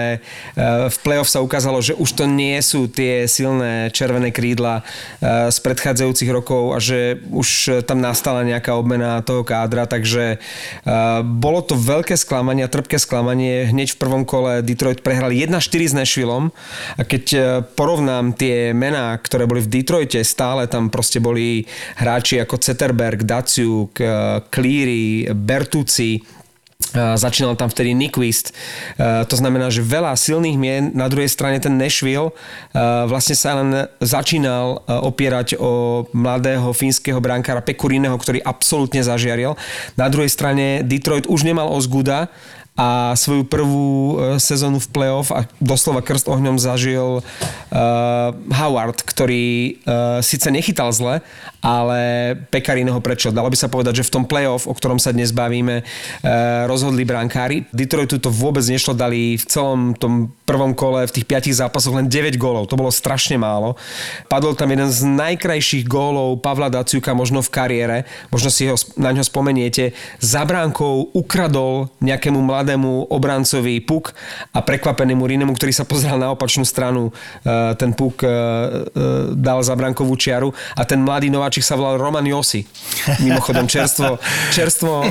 eh, 0.54 0.86
v 0.86 0.96
playoff 1.02 1.30
sa 1.30 1.42
ukázalo, 1.42 1.82
že 1.82 1.94
už 1.98 2.10
to 2.14 2.24
nie 2.26 2.58
sú 2.62 2.86
tie 2.90 3.26
silné 3.26 3.90
červené 3.90 4.30
krídla 4.30 4.82
eh, 4.82 5.50
z 5.50 5.58
predchádzajúcich 5.62 6.30
rokov 6.30 6.74
a 6.74 6.78
že 6.78 7.18
už 7.30 7.82
tam 7.86 8.02
nastala 8.02 8.46
nejaká 8.46 8.74
obmena 8.78 9.18
toho 9.22 9.42
kádra, 9.42 9.88
takže 9.88 10.38
bolo 11.22 11.60
to 11.62 11.74
veľké 11.74 12.14
sklamanie 12.18 12.66
trpké 12.66 12.98
sklamanie. 13.00 13.68
Hneď 13.70 13.94
v 13.94 14.00
prvom 14.00 14.22
kole 14.28 14.60
Detroit 14.60 15.00
prehrali 15.00 15.40
1-4 15.42 15.92
s 15.92 15.94
Nashvilleom 15.96 16.50
a 16.98 17.02
keď 17.02 17.24
porovnám 17.74 18.36
tie 18.36 18.70
mená, 18.76 19.16
ktoré 19.18 19.48
boli 19.48 19.62
v 19.64 19.80
Detroite, 19.80 20.20
stále 20.22 20.68
tam 20.68 20.92
proste 20.92 21.22
boli 21.22 21.64
hráči 21.98 22.42
ako 22.42 22.60
Zetterberg, 22.60 23.24
Daciuk, 23.24 23.96
Cleary, 24.50 25.30
Bertucci, 25.32 26.22
začínal 26.96 27.54
tam 27.60 27.68
vtedy 27.68 27.92
Nyquist. 27.92 28.56
To 28.98 29.36
znamená, 29.36 29.68
že 29.68 29.84
veľa 29.84 30.16
silných 30.16 30.56
mien. 30.56 30.82
Na 30.96 31.06
druhej 31.12 31.28
strane 31.28 31.60
ten 31.60 31.76
Nashville 31.76 32.32
vlastne 33.06 33.36
sa 33.36 33.60
len 33.60 33.86
začínal 34.00 34.82
opierať 34.88 35.60
o 35.60 36.04
mladého 36.16 36.72
fínskeho 36.72 37.20
brankára 37.20 37.60
Pekurineho, 37.60 38.16
ktorý 38.16 38.40
absolútne 38.42 39.04
zažiaril. 39.04 39.54
Na 39.94 40.08
druhej 40.08 40.32
strane 40.32 40.80
Detroit 40.82 41.28
už 41.28 41.44
nemal 41.44 41.68
Ozguda 41.68 42.32
a 42.76 43.16
svoju 43.16 43.48
prvú 43.48 44.20
sezónu 44.36 44.76
v 44.76 44.88
playoff 44.92 45.32
a 45.32 45.48
doslova 45.64 46.04
krst 46.04 46.28
ohňom 46.28 46.60
zažil 46.60 47.24
uh, 47.24 48.30
Howard, 48.52 49.00
ktorý 49.00 49.80
uh, 49.82 50.20
síce 50.20 50.52
nechytal 50.52 50.92
zle, 50.92 51.24
ale 51.64 52.00
Pekarine 52.52 52.92
ho 52.92 53.00
prečo. 53.00 53.32
Dalo 53.32 53.48
by 53.48 53.56
sa 53.56 53.72
povedať, 53.72 54.04
že 54.04 54.06
v 54.06 54.14
tom 54.20 54.24
playoff, 54.28 54.68
o 54.68 54.76
ktorom 54.76 55.00
sa 55.00 55.16
dnes 55.16 55.32
bavíme, 55.32 55.82
uh, 55.82 56.68
rozhodli 56.68 57.08
brankári. 57.08 57.64
Detroitu 57.72 58.20
to 58.20 58.28
vôbec 58.28 58.62
nešlo, 58.68 58.92
dali 58.92 59.40
v 59.40 59.44
celom 59.48 59.96
tom 59.96 60.36
prvom 60.44 60.76
kole 60.76 61.08
v 61.08 61.14
tých 61.16 61.26
piatich 61.26 61.56
zápasoch 61.56 61.96
len 61.96 62.12
9 62.12 62.36
gólov. 62.36 62.68
To 62.68 62.78
bolo 62.78 62.92
strašne 62.92 63.40
málo. 63.40 63.74
Padol 64.28 64.52
tam 64.52 64.68
jeden 64.68 64.92
z 64.92 65.00
najkrajších 65.08 65.88
gólov 65.88 66.44
Pavla 66.44 66.68
Daciuka 66.68 67.16
možno 67.16 67.40
v 67.40 67.50
kariére. 67.50 67.96
Možno 68.28 68.52
si 68.52 68.68
ho, 68.68 68.76
na 69.00 69.10
ňo 69.16 69.24
spomeniete. 69.24 69.96
Za 70.20 70.44
bránkou 70.44 71.10
ukradol 71.16 71.90
nejakému 72.04 72.38
mladému 72.38 72.65
obrancovi 73.06 73.78
puk 73.84 74.10
a 74.50 74.58
prekvapenému 74.64 75.22
Rinemu, 75.22 75.54
ktorý 75.54 75.70
sa 75.70 75.86
pozeral 75.86 76.18
na 76.18 76.34
opačnú 76.34 76.66
stranu, 76.66 77.14
e, 77.44 77.52
ten 77.78 77.94
puk 77.94 78.26
e, 78.26 78.28
dal 79.36 79.62
za 79.62 79.78
bránkovú 79.78 80.18
čiaru 80.18 80.50
a 80.74 80.82
ten 80.82 80.98
mladý 80.98 81.30
nováčik 81.30 81.62
sa 81.62 81.78
volal 81.78 82.00
Roman 82.00 82.26
Josi. 82.26 82.66
Mimochodom 83.22 83.70
čerstvo, 83.70 84.18
čerstvo 84.56 85.04
e, 85.04 85.08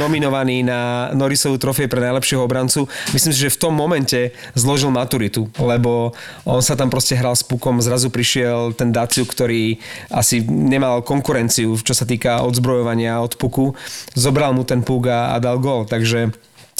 nominovaný 0.00 0.66
na 0.66 1.12
Norrisovú 1.14 1.60
trofej 1.60 1.86
pre 1.86 2.02
najlepšieho 2.02 2.42
obrancu. 2.42 2.90
Myslím 3.12 3.32
si, 3.36 3.46
že 3.46 3.54
v 3.54 3.60
tom 3.60 3.74
momente 3.76 4.34
zložil 4.56 4.90
maturitu, 4.90 5.46
lebo 5.60 6.16
on 6.42 6.64
sa 6.64 6.74
tam 6.74 6.88
proste 6.88 7.14
hral 7.14 7.36
s 7.36 7.44
pukom, 7.44 7.78
zrazu 7.84 8.08
prišiel 8.08 8.72
ten 8.72 8.90
Daciu, 8.90 9.28
ktorý 9.28 9.76
asi 10.08 10.40
nemal 10.44 11.04
konkurenciu, 11.04 11.76
čo 11.80 11.92
sa 11.92 12.08
týka 12.08 12.40
odzbrojovania 12.44 13.20
od 13.20 13.36
puku, 13.36 13.76
zobral 14.16 14.56
mu 14.56 14.64
ten 14.64 14.80
puk 14.80 15.08
a, 15.08 15.34
a 15.34 15.36
dal 15.42 15.58
gol, 15.60 15.84
takže 15.84 16.32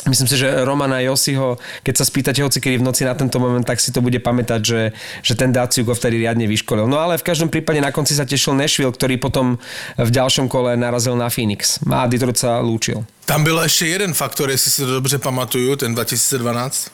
Myslím 0.03 0.27
si, 0.27 0.35
že 0.35 0.65
Romana 0.67 0.99
Josiho, 0.99 1.63
keď 1.87 1.95
sa 1.95 2.05
spýtate 2.05 2.43
hoci 2.43 2.59
kedy 2.59 2.83
v 2.83 2.87
noci 2.87 3.07
na 3.07 3.15
tento 3.15 3.39
moment, 3.39 3.63
tak 3.63 3.79
si 3.79 3.95
to 3.95 4.03
bude 4.03 4.19
pamätať, 4.19 4.61
že, 4.61 4.81
že 5.23 5.39
ten 5.39 5.55
Daciu 5.55 5.87
go 5.87 5.95
vtedy 5.95 6.19
riadne 6.19 6.51
vyškolil. 6.51 6.91
No 6.91 6.99
ale 6.99 7.23
v 7.23 7.27
každom 7.27 7.47
prípade 7.47 7.79
na 7.79 7.95
konci 7.95 8.19
sa 8.19 8.27
tešil 8.27 8.59
Nashville, 8.59 8.91
ktorý 8.91 9.23
potom 9.23 9.63
v 9.95 10.11
ďalšom 10.11 10.51
kole 10.51 10.75
narazil 10.75 11.15
na 11.15 11.31
Phoenix. 11.31 11.79
A 11.87 12.11
Detroit 12.11 12.35
sa 12.35 12.59
lúčil. 12.59 13.07
Tam 13.27 13.45
byl 13.45 13.63
ještě 13.63 13.87
jeden 13.87 14.15
faktor, 14.15 14.51
jestli 14.51 14.71
si 14.71 14.83
to 14.83 14.93
dobře 14.93 15.19
pamatuju, 15.19 15.77
ten 15.77 15.95
2012, 15.95 16.91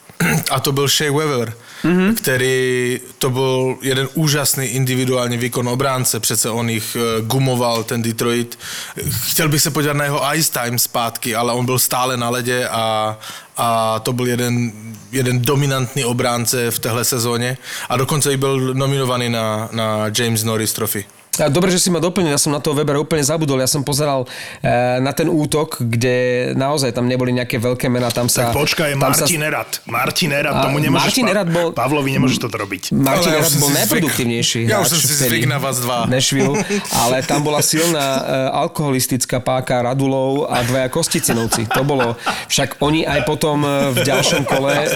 a 0.51 0.59
to 0.59 0.71
byl 0.71 0.87
Shea 0.87 1.11
Weber, 1.11 1.53
mm-hmm. 1.83 2.15
který 2.15 2.99
to 3.17 3.29
byl 3.29 3.77
jeden 3.81 4.07
úžasný 4.13 4.65
individuální 4.65 5.37
výkon 5.37 5.69
obránce, 5.69 6.19
přece 6.19 6.49
on 6.49 6.69
jich 6.69 6.97
eh, 6.99 7.21
gumoval, 7.21 7.83
ten 7.83 8.01
Detroit. 8.01 8.59
Chtěl 9.09 9.49
bych 9.49 9.61
se 9.61 9.71
podívat 9.71 9.97
na 9.97 10.03
jeho 10.03 10.21
ice 10.35 10.51
time 10.51 10.79
zpátky, 10.79 11.35
ale 11.35 11.53
on 11.53 11.65
byl 11.65 11.79
stále 11.79 12.17
na 12.17 12.29
ledě 12.29 12.67
a, 12.67 13.17
a 13.57 13.99
to 13.99 14.13
byl 14.13 14.27
jeden, 14.27 14.71
jeden 15.11 15.41
dominantný 15.41 16.05
obránce 16.05 16.71
v 16.71 16.79
téhle 16.79 17.05
sezóně 17.05 17.57
a 17.89 17.97
dokonce 17.97 18.33
i 18.33 18.37
byl 18.37 18.73
nominovaný 18.73 19.29
na, 19.29 19.69
na 19.71 20.05
James 20.17 20.43
Norris 20.43 20.73
Trophy. 20.73 21.05
Dobre, 21.37 21.71
že 21.71 21.79
si 21.79 21.87
ma 21.87 22.03
doplnil, 22.03 22.35
ja 22.35 22.41
som 22.41 22.51
na 22.51 22.59
toho 22.59 22.75
Webera 22.75 22.99
úplne 22.99 23.23
zabudol. 23.23 23.63
Ja 23.63 23.69
som 23.69 23.85
pozeral 23.85 24.27
e, 24.59 24.99
na 24.99 25.15
ten 25.15 25.31
útok, 25.31 25.79
kde 25.79 26.51
naozaj 26.59 26.91
tam 26.91 27.07
neboli 27.07 27.31
nejaké 27.31 27.55
veľké 27.55 27.87
mená. 27.87 28.11
Tam 28.11 28.27
sa, 28.27 28.51
tak 28.51 28.59
počkaj, 28.59 28.99
tam 28.99 29.07
Martin 29.07 29.39
sa... 29.39 29.47
Erad. 29.47 29.71
Martin 29.87 30.29
Erad, 30.35 30.55
tomu 30.59 30.83
nemôžeš... 30.83 31.05
Martin 31.07 31.25
Erad 31.31 31.47
bol... 31.47 31.71
Pavlovi 31.71 32.11
nemôžeš 32.19 32.43
toto 32.43 32.59
robiť. 32.59 32.91
Martin 32.91 33.39
Erad 33.39 33.55
bol 33.55 33.71
najproduktívnejší 33.71 34.67
Ja 34.67 34.83
už 34.83 34.91
som 34.91 34.99
si 34.99 35.15
zvyk 35.15 35.47
na 35.47 35.63
vás 35.63 35.79
dva. 35.79 36.11
Nešvilu, 36.11 36.59
ale 36.91 37.23
tam 37.23 37.39
bola 37.39 37.63
silná 37.63 38.03
e, 38.03 38.21
alkoholistická 38.59 39.39
páka 39.39 39.79
Radulov 39.79 40.51
a 40.51 40.59
dvaja 40.67 40.91
Kosticinovci. 40.91 41.71
To 41.71 41.87
bolo... 41.87 42.19
Však 42.51 42.83
oni 42.83 43.07
aj 43.07 43.23
potom 43.23 43.63
e, 43.63 43.95
v 43.95 43.97
ďalšom 44.03 44.43
kole 44.43 44.75
e, 44.75 44.87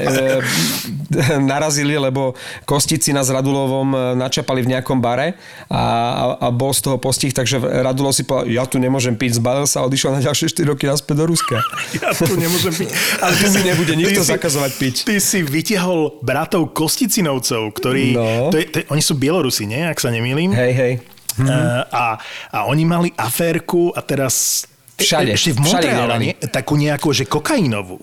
narazili, 1.40 1.96
lebo 1.96 2.36
Kosticina 2.68 3.24
s 3.24 3.32
Radulovom 3.32 4.18
načapali 4.18 4.66
v 4.66 4.76
nejakom 4.76 4.98
bare 4.98 5.38
a, 5.70 5.78
a, 5.78 6.33
a 6.38 6.48
bol 6.54 6.72
z 6.74 6.86
toho 6.86 6.98
postih, 7.02 7.34
takže 7.34 7.60
Radulo 7.60 8.14
si 8.14 8.28
povedal, 8.28 8.50
ja 8.50 8.64
tu 8.66 8.78
nemôžem 8.78 9.14
piť, 9.18 9.42
zbalil 9.42 9.66
sa 9.66 9.82
a 9.82 9.88
odišiel 9.88 10.18
na 10.18 10.22
ďalšie 10.22 10.50
4 10.52 10.72
roky 10.74 10.86
naspäť 10.86 11.16
do 11.22 11.26
Ruska. 11.30 11.58
Ja 11.94 12.10
tu 12.16 12.34
nemôžem 12.36 12.74
piť. 12.74 12.90
Ale 13.22 13.34
tu 13.38 13.48
mi 13.54 13.62
nebude 13.64 13.94
nikto 13.94 14.22
si, 14.26 14.30
zakazovať 14.34 14.72
piť. 14.82 14.96
Ty 15.06 15.16
si 15.22 15.46
vytiahol 15.46 16.20
bratov 16.26 16.74
Kosticinovcov, 16.74 17.70
ktorí... 17.78 18.18
No. 18.18 18.50
To 18.50 18.58
je, 18.58 18.66
to 18.66 18.78
oni 18.90 19.04
sú 19.04 19.14
Bielorusi, 19.16 19.70
nie? 19.70 19.86
Ak 19.86 20.02
sa 20.02 20.10
nemýlim. 20.10 20.52
Hej, 20.52 20.74
hej. 20.74 20.94
Mhm. 21.38 21.50
A, 21.90 22.18
a 22.50 22.58
oni 22.70 22.84
mali 22.86 23.10
aférku 23.14 23.94
a 23.94 24.02
teraz... 24.02 24.66
Všade. 24.94 25.34
Ešte 25.34 25.58
v 25.58 25.60
Montreale, 25.66 26.16
nie? 26.22 26.34
Takú 26.38 26.78
nejakú, 26.78 27.10
že 27.14 27.26
kokainovú. 27.26 27.98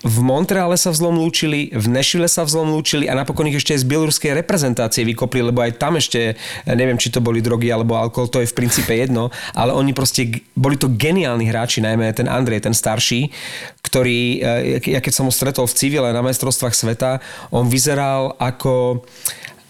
V 0.00 0.24
Montreale 0.24 0.80
sa 0.80 0.88
vzlom 0.88 1.20
lúčili, 1.20 1.68
v 1.76 1.86
Nešile 1.92 2.24
sa 2.24 2.48
vzlom 2.48 2.72
lúčili 2.72 3.04
a 3.04 3.12
napokon 3.12 3.52
ich 3.52 3.60
ešte 3.60 3.76
aj 3.76 3.84
z 3.84 3.88
bieloruskej 3.92 4.32
reprezentácie 4.32 5.04
vykopli, 5.04 5.44
lebo 5.44 5.60
aj 5.60 5.76
tam 5.76 6.00
ešte, 6.00 6.40
neviem, 6.64 6.96
či 6.96 7.12
to 7.12 7.20
boli 7.20 7.44
drogy 7.44 7.68
alebo 7.68 8.00
alkohol, 8.00 8.32
to 8.32 8.40
je 8.40 8.48
v 8.48 8.56
princípe 8.56 8.96
jedno, 8.96 9.28
ale 9.52 9.76
oni 9.76 9.92
proste, 9.92 10.40
boli 10.56 10.80
to 10.80 10.88
geniálni 10.88 11.44
hráči, 11.52 11.84
najmä 11.84 12.16
ten 12.16 12.32
Andrej, 12.32 12.64
ten 12.64 12.72
starší, 12.72 13.28
ktorý, 13.84 14.20
eh, 14.40 14.80
ja 14.80 15.04
keď 15.04 15.12
som 15.12 15.28
ho 15.28 15.32
stretol 15.34 15.68
v 15.68 15.76
civile 15.76 16.08
na 16.16 16.24
majstrovstvách 16.24 16.72
sveta, 16.72 17.20
on 17.52 17.68
vyzeral 17.68 18.40
ako 18.40 19.04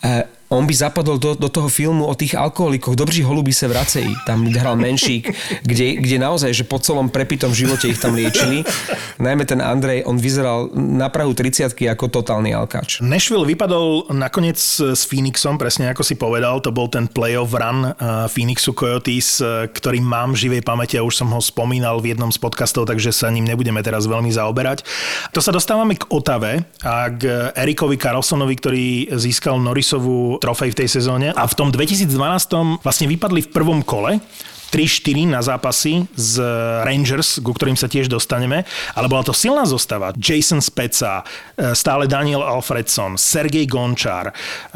eh, 0.07 0.31
on 0.51 0.67
by 0.67 0.75
zapadol 0.75 1.15
do, 1.15 1.39
do 1.39 1.47
toho 1.47 1.71
filmu 1.71 2.11
o 2.11 2.15
tých 2.19 2.35
alkoholikoch. 2.35 2.99
Dobří 2.99 3.23
holubí 3.23 3.55
sa 3.55 3.71
vracejí. 3.71 4.19
Tam 4.27 4.43
hral 4.51 4.75
menšík, 4.75 5.31
kde, 5.63 6.03
kde 6.03 6.17
naozaj, 6.19 6.51
že 6.51 6.67
po 6.67 6.83
celom 6.83 7.07
prepitom 7.07 7.55
živote 7.55 7.87
ich 7.87 8.03
tam 8.03 8.19
liečili. 8.19 8.67
Najmä 9.23 9.47
ten 9.47 9.63
Andrej, 9.63 10.03
on 10.11 10.19
vyzeral 10.19 10.75
na 10.75 11.07
prahu 11.07 11.39
30 11.39 11.71
ako 11.71 12.11
totálny 12.11 12.51
alkáč. 12.51 12.99
Nashville 12.99 13.47
vypadol 13.47 14.11
nakoniec 14.11 14.59
s 14.59 15.07
Phoenixom, 15.07 15.55
presne 15.55 15.87
ako 15.87 16.03
si 16.03 16.19
povedal, 16.19 16.59
to 16.59 16.75
bol 16.75 16.91
ten 16.91 17.07
playoff 17.07 17.55
run 17.55 17.87
uh, 17.87 18.27
Phoenixu 18.27 18.75
Coyotes, 18.75 19.39
uh, 19.39 19.71
ktorý 19.71 20.03
mám 20.03 20.35
v 20.35 20.51
živej 20.51 20.63
pamäti 20.67 20.99
a 20.99 21.07
už 21.07 21.15
som 21.15 21.31
ho 21.31 21.39
spomínal 21.39 22.03
v 22.03 22.17
jednom 22.17 22.35
z 22.35 22.43
podcastov, 22.43 22.91
takže 22.91 23.15
sa 23.15 23.31
ním 23.31 23.47
nebudeme 23.47 23.79
teraz 23.87 24.11
veľmi 24.11 24.35
zaoberať. 24.35 24.83
To 25.31 25.39
sa 25.39 25.55
dostávame 25.55 25.95
k 25.95 26.11
Otave 26.11 26.67
a 26.83 27.07
k 27.07 27.55
Erikovi 27.55 27.95
Carlsonovi, 27.95 28.55
ktorý 28.59 28.85
získal 29.15 29.63
Norrisovú 29.63 30.40
trofej 30.41 30.73
v 30.73 30.79
tej 30.85 30.89
sezóne 30.89 31.37
a 31.37 31.45
v 31.45 31.55
tom 31.55 31.69
2012 31.69 32.09
vlastne 32.81 33.07
vypadli 33.07 33.45
v 33.45 33.53
prvom 33.53 33.85
kole 33.85 34.19
3-4 34.71 35.35
na 35.35 35.43
zápasy 35.43 36.07
z 36.15 36.39
Rangers, 36.87 37.43
ku 37.43 37.51
ktorým 37.51 37.75
sa 37.75 37.91
tiež 37.91 38.07
dostaneme, 38.07 38.63
ale 38.95 39.07
bola 39.11 39.27
to 39.27 39.35
silná 39.35 39.67
zostava. 39.67 40.15
Jason 40.15 40.63
Speca, 40.63 41.27
e, 41.59 41.75
stále 41.75 42.07
Daniel 42.07 42.47
Alfredson, 42.47 43.19
Sergej 43.19 43.67
Gončar, 43.67 44.31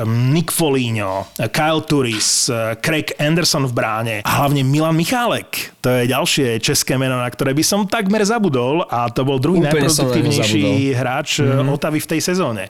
Nick 0.04 0.50
Foligno, 0.50 1.30
Kyle 1.54 1.86
Turis, 1.86 2.50
e, 2.50 2.74
Craig 2.82 3.14
Anderson 3.22 3.70
v 3.70 3.72
bráne 3.72 4.16
a 4.26 4.30
hlavne 4.42 4.66
Milan 4.66 4.98
Michálek. 4.98 5.78
To 5.86 5.88
je 6.02 6.10
ďalšie 6.10 6.58
české 6.58 6.98
meno, 6.98 7.22
na 7.22 7.30
ktoré 7.30 7.54
by 7.54 7.62
som 7.62 7.86
takmer 7.86 8.26
zabudol 8.26 8.82
a 8.90 9.06
to 9.14 9.22
bol 9.22 9.38
druhý 9.38 9.62
Úplne 9.62 9.86
najproduktívnejší 9.86 10.90
hráč 10.90 11.38
mm-hmm. 11.38 11.70
Otavy 11.70 12.02
v 12.02 12.10
tej 12.18 12.20
sezóne. 12.20 12.66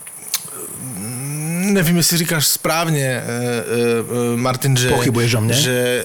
Nevím, 1.72 1.96
jestli 1.96 2.18
říkáš 2.18 2.46
správně, 2.46 3.07
e, 3.07 3.22
e, 3.22 4.37
Martin, 4.37 4.77
že... 4.77 4.90
Pochybuješ 4.90 5.35
o 5.35 5.40
mne? 5.40 5.55
Že, 5.55 6.05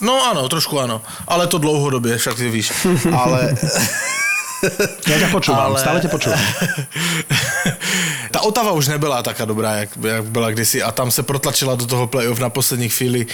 no 0.00 0.30
ano, 0.30 0.48
trošku 0.48 0.80
ano, 0.80 1.02
ale 1.28 1.46
to 1.46 1.58
dlouhodobě, 1.58 2.18
však 2.18 2.36
ty 2.36 2.50
víš. 2.50 2.72
Ale... 3.12 3.54
Ja 5.06 5.16
ťa 5.20 5.28
počúvam, 5.28 5.76
Ale- 5.76 5.80
stále 5.80 5.98
ťa 6.00 6.08
počúvam. 6.08 6.40
Ta 8.32 8.40
Otava 8.40 8.72
už 8.72 8.88
nebyla 8.88 9.22
taká 9.22 9.44
dobrá, 9.44 9.84
jak, 9.84 9.90
jak 9.96 10.24
byla 10.24 10.50
kdysi 10.50 10.82
a 10.82 10.92
tam 10.92 11.10
se 11.10 11.22
protlačila 11.22 11.74
do 11.74 11.86
toho 11.86 12.06
playoff 12.06 12.40
na 12.40 12.50
poslední 12.50 12.88
chvíli. 12.88 13.26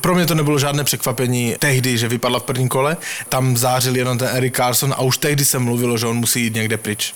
Pro 0.00 0.14
mě 0.14 0.26
to 0.26 0.34
nebylo 0.34 0.58
žádné 0.58 0.84
překvapení 0.84 1.54
tehdy, 1.58 1.98
že 1.98 2.08
vypadla 2.08 2.38
v 2.38 2.42
prvním 2.42 2.68
kole. 2.68 2.96
Tam 3.28 3.56
zářil 3.56 3.96
jenom 3.96 4.18
ten 4.18 4.28
Eric 4.32 4.56
Carson 4.56 4.94
a 4.96 5.02
už 5.02 5.18
tehdy 5.18 5.44
se 5.44 5.58
mluvilo, 5.58 5.98
že 5.98 6.06
on 6.06 6.16
musí 6.16 6.42
jít 6.42 6.54
někde 6.54 6.76
pryč. 6.76 7.14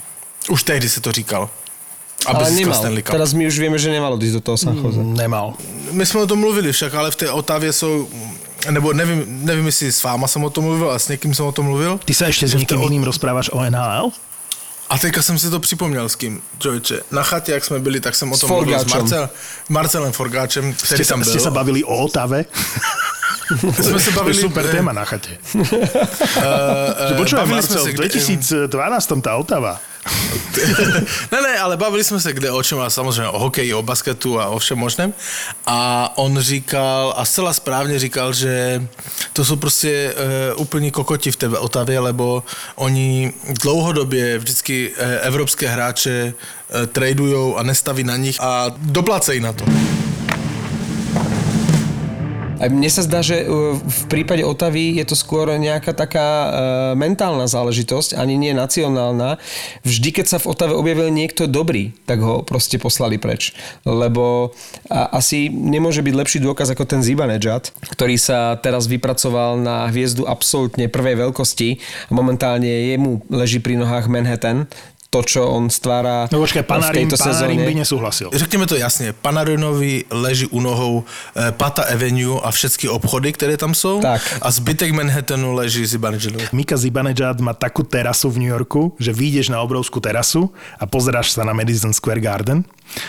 Už 0.48 0.62
tehdy 0.62 0.88
se 0.88 1.00
to 1.00 1.12
říkalo. 1.12 1.50
Aby 2.26 2.44
Ale 2.44 2.50
nemal. 2.50 2.74
Stanley 2.78 3.02
Cup. 3.02 3.12
Teraz 3.12 3.32
my 3.32 3.46
už 3.46 3.56
vieme, 3.58 3.78
že 3.78 3.90
nemal 3.92 4.14
odísť 4.16 4.34
do 4.34 4.42
toho 4.42 4.56
San 4.56 4.76
Jose. 4.76 4.98
Nemal. 5.00 5.54
My 5.92 6.06
jsme 6.06 6.20
o 6.20 6.26
tom 6.26 6.38
mluvili 6.40 6.72
však, 6.72 6.94
ale 6.94 7.10
v 7.10 7.16
té 7.16 7.30
Otavě 7.30 7.72
jsou, 7.72 8.08
nebo 8.70 8.92
nevím, 8.92 9.24
nevím, 9.44 9.66
jestli 9.66 9.92
s 9.92 10.02
váma 10.02 10.26
jsem 10.28 10.44
o 10.44 10.50
tom 10.50 10.64
mluvil 10.64 10.90
a 10.90 10.98
s 10.98 11.08
někým 11.08 11.34
jsem 11.34 11.44
o 11.46 11.52
tom 11.52 11.66
mluvil. 11.66 12.00
Ty 12.04 12.14
sa 12.14 12.26
ešte 12.32 12.48
s 12.48 12.54
niekým 12.56 12.80
o- 12.80 12.88
iným 12.88 13.04
rozprávaš 13.04 13.50
o 13.52 13.60
NHL? 13.60 14.08
A 14.88 14.98
teďka 14.98 15.22
jsem 15.22 15.38
si 15.38 15.50
to 15.50 15.60
připomněl 15.60 16.08
s 16.08 16.14
kým, 16.16 16.42
člověče. 16.60 17.00
Na 17.10 17.22
chatě, 17.22 17.52
jak 17.52 17.64
jsme 17.64 17.78
byli, 17.78 18.00
tak 18.00 18.14
jsem 18.14 18.32
o 18.32 18.37
S 18.37 18.40
tom 18.40 18.50
mluvil 18.50 18.78
s. 18.78 18.84
Marcel, 18.84 19.28
Marcelem 19.68 20.12
Forgáčem, 20.12 20.72
který 20.76 21.00
Ste 21.00 21.04
sa, 21.04 21.12
tam 21.16 21.20
byl. 21.24 21.30
ste 21.32 21.40
sa 21.40 21.50
bavili 21.50 21.80
o 21.84 22.04
Otave? 22.04 22.44
jsme 23.80 24.00
se 24.00 24.10
To 24.12 24.16
bavili... 24.16 24.37
je 24.37 24.42
super 24.42 24.64
téma 24.70 24.92
na 24.92 25.04
chate. 25.04 25.28
eh, 25.56 27.08
Že 27.08 27.14
počúvaj, 27.16 27.46
Marcel, 27.46 27.84
se, 27.84 27.90
v 27.90 27.94
kde- 27.94 28.08
2012 28.08 29.20
tá 29.24 29.37
Otava. 29.37 29.80
ne, 31.33 31.43
ne, 31.43 31.59
ale 31.59 31.77
bavili 31.77 32.05
jsme 32.05 32.21
se 32.21 32.33
kde 32.33 32.51
o 32.51 32.62
čem, 32.62 32.81
a 32.81 32.90
samozřejmě 32.90 33.29
o 33.29 33.38
hokeji, 33.38 33.75
o 33.75 33.83
basketu 33.83 34.40
a 34.40 34.47
o 34.47 34.59
všem 34.59 34.79
možném. 34.79 35.14
A 35.67 36.12
on 36.19 36.38
říkal, 36.38 37.14
a 37.17 37.25
zcela 37.25 37.53
správně 37.53 37.99
říkal, 37.99 38.33
že 38.33 38.83
to 39.33 39.45
jsou 39.45 39.57
prostě 39.57 40.14
uh, 40.55 40.61
úplní 40.61 40.90
kokoti 40.90 41.31
v 41.33 41.37
té 41.37 41.49
Otavě, 41.49 42.01
lebo 42.01 42.43
oni 42.75 43.33
dlouhodobě 43.62 44.38
vždycky 44.38 44.90
uh, 44.90 44.97
evropské 45.21 45.69
hráče 45.69 46.35
uh, 46.35 46.87
tradujou 46.87 47.57
a 47.57 47.62
nestaví 47.62 48.05
na 48.05 48.17
nich 48.17 48.37
a 48.40 48.67
doplacejí 48.79 49.40
na 49.40 49.53
to. 49.53 49.64
A 52.64 52.72
mne 52.72 52.88
sa 52.88 53.05
zdá, 53.05 53.20
že 53.20 53.44
uh, 53.44 53.77
v 53.77 54.00
prípade 54.09 54.40
Otavy 54.40 54.96
je 54.96 55.05
to 55.05 55.12
skôr 55.12 55.53
nejaká 55.53 55.92
taká 55.92 56.24
uh, 56.24 56.50
mentálna 56.96 57.44
záležitosť, 57.44 58.16
ani 58.16 58.40
nie 58.40 58.57
nacionálna. 58.57 59.37
Vždy, 59.85 60.09
keď 60.16 60.27
sa 60.33 60.38
v 60.40 60.48
Otave 60.48 60.72
objavil 60.72 61.12
niekto 61.12 61.44
dobrý, 61.44 61.92
tak 62.09 62.24
ho 62.24 62.40
proste 62.40 62.81
poslali 62.81 63.20
preč. 63.20 63.53
Lebo 63.85 64.57
asi 64.88 65.53
nemôže 65.53 66.00
byť 66.00 66.14
lepší 66.16 66.38
dôkaz 66.40 66.72
ako 66.72 66.88
ten 66.88 67.05
Zibanejad, 67.05 67.68
ktorý 67.92 68.16
sa 68.16 68.57
teraz 68.57 68.88
vypracoval 68.88 69.61
na 69.61 69.85
hviezdu 69.92 70.24
absolútne 70.24 70.88
prvej 70.88 71.20
veľkosti 71.20 71.68
a 72.09 72.12
momentálne 72.16 72.96
jemu 72.96 73.20
leží 73.29 73.61
pri 73.61 73.77
nohách 73.77 74.09
Manhattan 74.09 74.64
to, 75.14 75.22
čo 75.22 75.46
on 75.46 75.70
stvára 75.70 76.27
No 76.35 76.42
počkaj, 76.42 76.66
v 76.66 76.66
Panarin, 76.66 77.07
tejto 77.07 77.14
Panarin 77.22 77.62
sezóne. 77.62 77.70
by 77.70 77.74
nesúhlasil. 77.87 78.27
Řekněme 78.35 78.66
to 78.66 78.74
jasně, 78.77 79.14
Panarinovi 79.14 80.05
leží 80.11 80.46
u 80.50 80.59
nohou 80.61 81.05
eh, 81.38 81.53
Pata 81.55 81.87
Avenue 81.87 82.40
a 82.42 82.50
všechny 82.50 82.88
obchody, 82.88 83.33
které 83.33 83.57
tam 83.57 83.74
jsou. 83.74 84.00
Tak. 84.03 84.38
A 84.42 84.50
zbytek 84.50 84.90
Manhattanu 84.92 85.55
leží 85.55 85.87
Zibanejadu. 85.87 86.40
Mika 86.53 86.77
Zibanejad 86.77 87.38
má 87.40 87.55
takú 87.55 87.83
terasu 87.87 88.31
v 88.31 88.38
New 88.42 88.50
Yorku, 88.50 88.96
že 88.98 89.12
vyjdeš 89.14 89.55
na 89.55 89.62
obrovskú 89.62 90.00
terasu 90.03 90.50
a 90.81 90.87
pozeráš 90.90 91.31
sa 91.31 91.46
na 91.46 91.55
Madison 91.55 91.92
Square 91.94 92.20
Garden, 92.20 92.64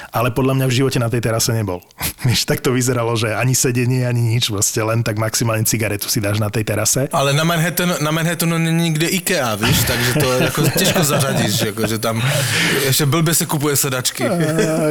ale 0.09 0.31
podľa 0.31 0.53
mňa 0.57 0.65
v 0.67 0.73
živote 0.73 0.97
na 0.97 1.09
tej 1.09 1.21
terase 1.21 1.53
nebol. 1.53 1.79
Vieš, 2.25 2.45
tak 2.45 2.61
to 2.61 2.73
vyzeralo, 2.73 3.13
že 3.13 3.35
ani 3.35 3.53
sedenie, 3.53 4.03
ani 4.03 4.33
nič, 4.33 4.49
proste 4.49 4.81
len 4.81 5.05
tak 5.05 5.21
maximálne 5.21 5.61
cigaretu 5.63 6.09
si 6.09 6.17
dáš 6.17 6.41
na 6.41 6.49
tej 6.49 6.65
terase. 6.65 7.05
Ale 7.13 7.33
na 7.33 7.45
Manhattanu, 7.45 7.93
na 8.01 8.11
Manhattanu 8.11 8.57
není 8.57 8.89
nikde 8.89 9.07
IKEA, 9.07 9.55
víš, 9.55 9.77
takže 9.87 10.11
to 10.19 10.27
jako 10.33 10.61
těžko 10.79 11.03
zařadíš, 11.13 11.61
jako, 11.61 11.87
že 11.87 11.97
tam 11.99 12.23
ještě 12.85 13.05
blbě 13.05 13.33
se 13.33 13.45
kupuje 13.45 13.75
sedačky. 13.75 14.23
Uh, 14.29 14.39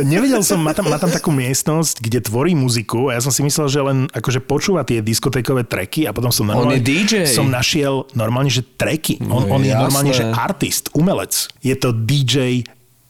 nevedel 0.02 0.42
som, 0.44 0.60
má 0.62 0.74
tam, 0.74 0.86
má 0.90 0.98
tam 0.98 1.10
takú 1.10 1.30
miestnosť, 1.34 1.98
kde 2.00 2.20
tvorí 2.22 2.54
muziku 2.54 3.10
a 3.10 3.18
ja 3.18 3.20
som 3.20 3.34
si 3.34 3.42
myslel, 3.42 3.66
že 3.68 3.80
len 3.82 3.98
akože 4.14 4.40
počúva 4.44 4.86
tie 4.86 5.02
diskotékové 5.02 5.66
tracky 5.66 6.06
a 6.06 6.14
potom 6.14 6.30
som 6.30 6.46
On 6.50 6.64
normálne, 6.66 6.78
je 6.78 6.86
DJ. 6.86 7.14
som 7.26 7.50
našiel 7.50 8.06
normálne, 8.14 8.48
že 8.52 8.62
tracky. 8.62 9.18
On, 9.26 9.44
No 9.44 9.58
on 9.58 9.62
je 9.62 9.70
jasné. 9.74 9.82
normálne, 9.82 10.12
že 10.14 10.24
artist, 10.30 10.88
umelec. 10.94 11.48
Je 11.60 11.74
to 11.74 11.90
DJ 11.92 12.62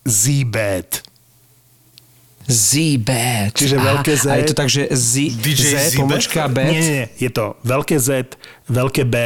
Z-Bad. 0.04 1.13
Z-Bad. 2.48 3.52
Čiže 3.54 3.76
veľké 3.78 4.12
Z. 4.16 4.24
A 4.30 4.34
je 4.40 4.46
to 4.50 4.56
tak, 4.56 4.68
že 4.68 4.88
Z, 4.92 5.32
DJ 5.40 5.62
Z, 5.62 5.70
Z-Bad? 5.70 6.00
pomočka 6.00 6.48
B. 6.48 6.58
Nie, 6.64 6.80
nie, 6.80 7.04
je 7.20 7.30
to 7.30 7.56
veľké 7.64 7.96
Z, 7.98 8.36
veľké 8.68 9.04
B 9.08 9.16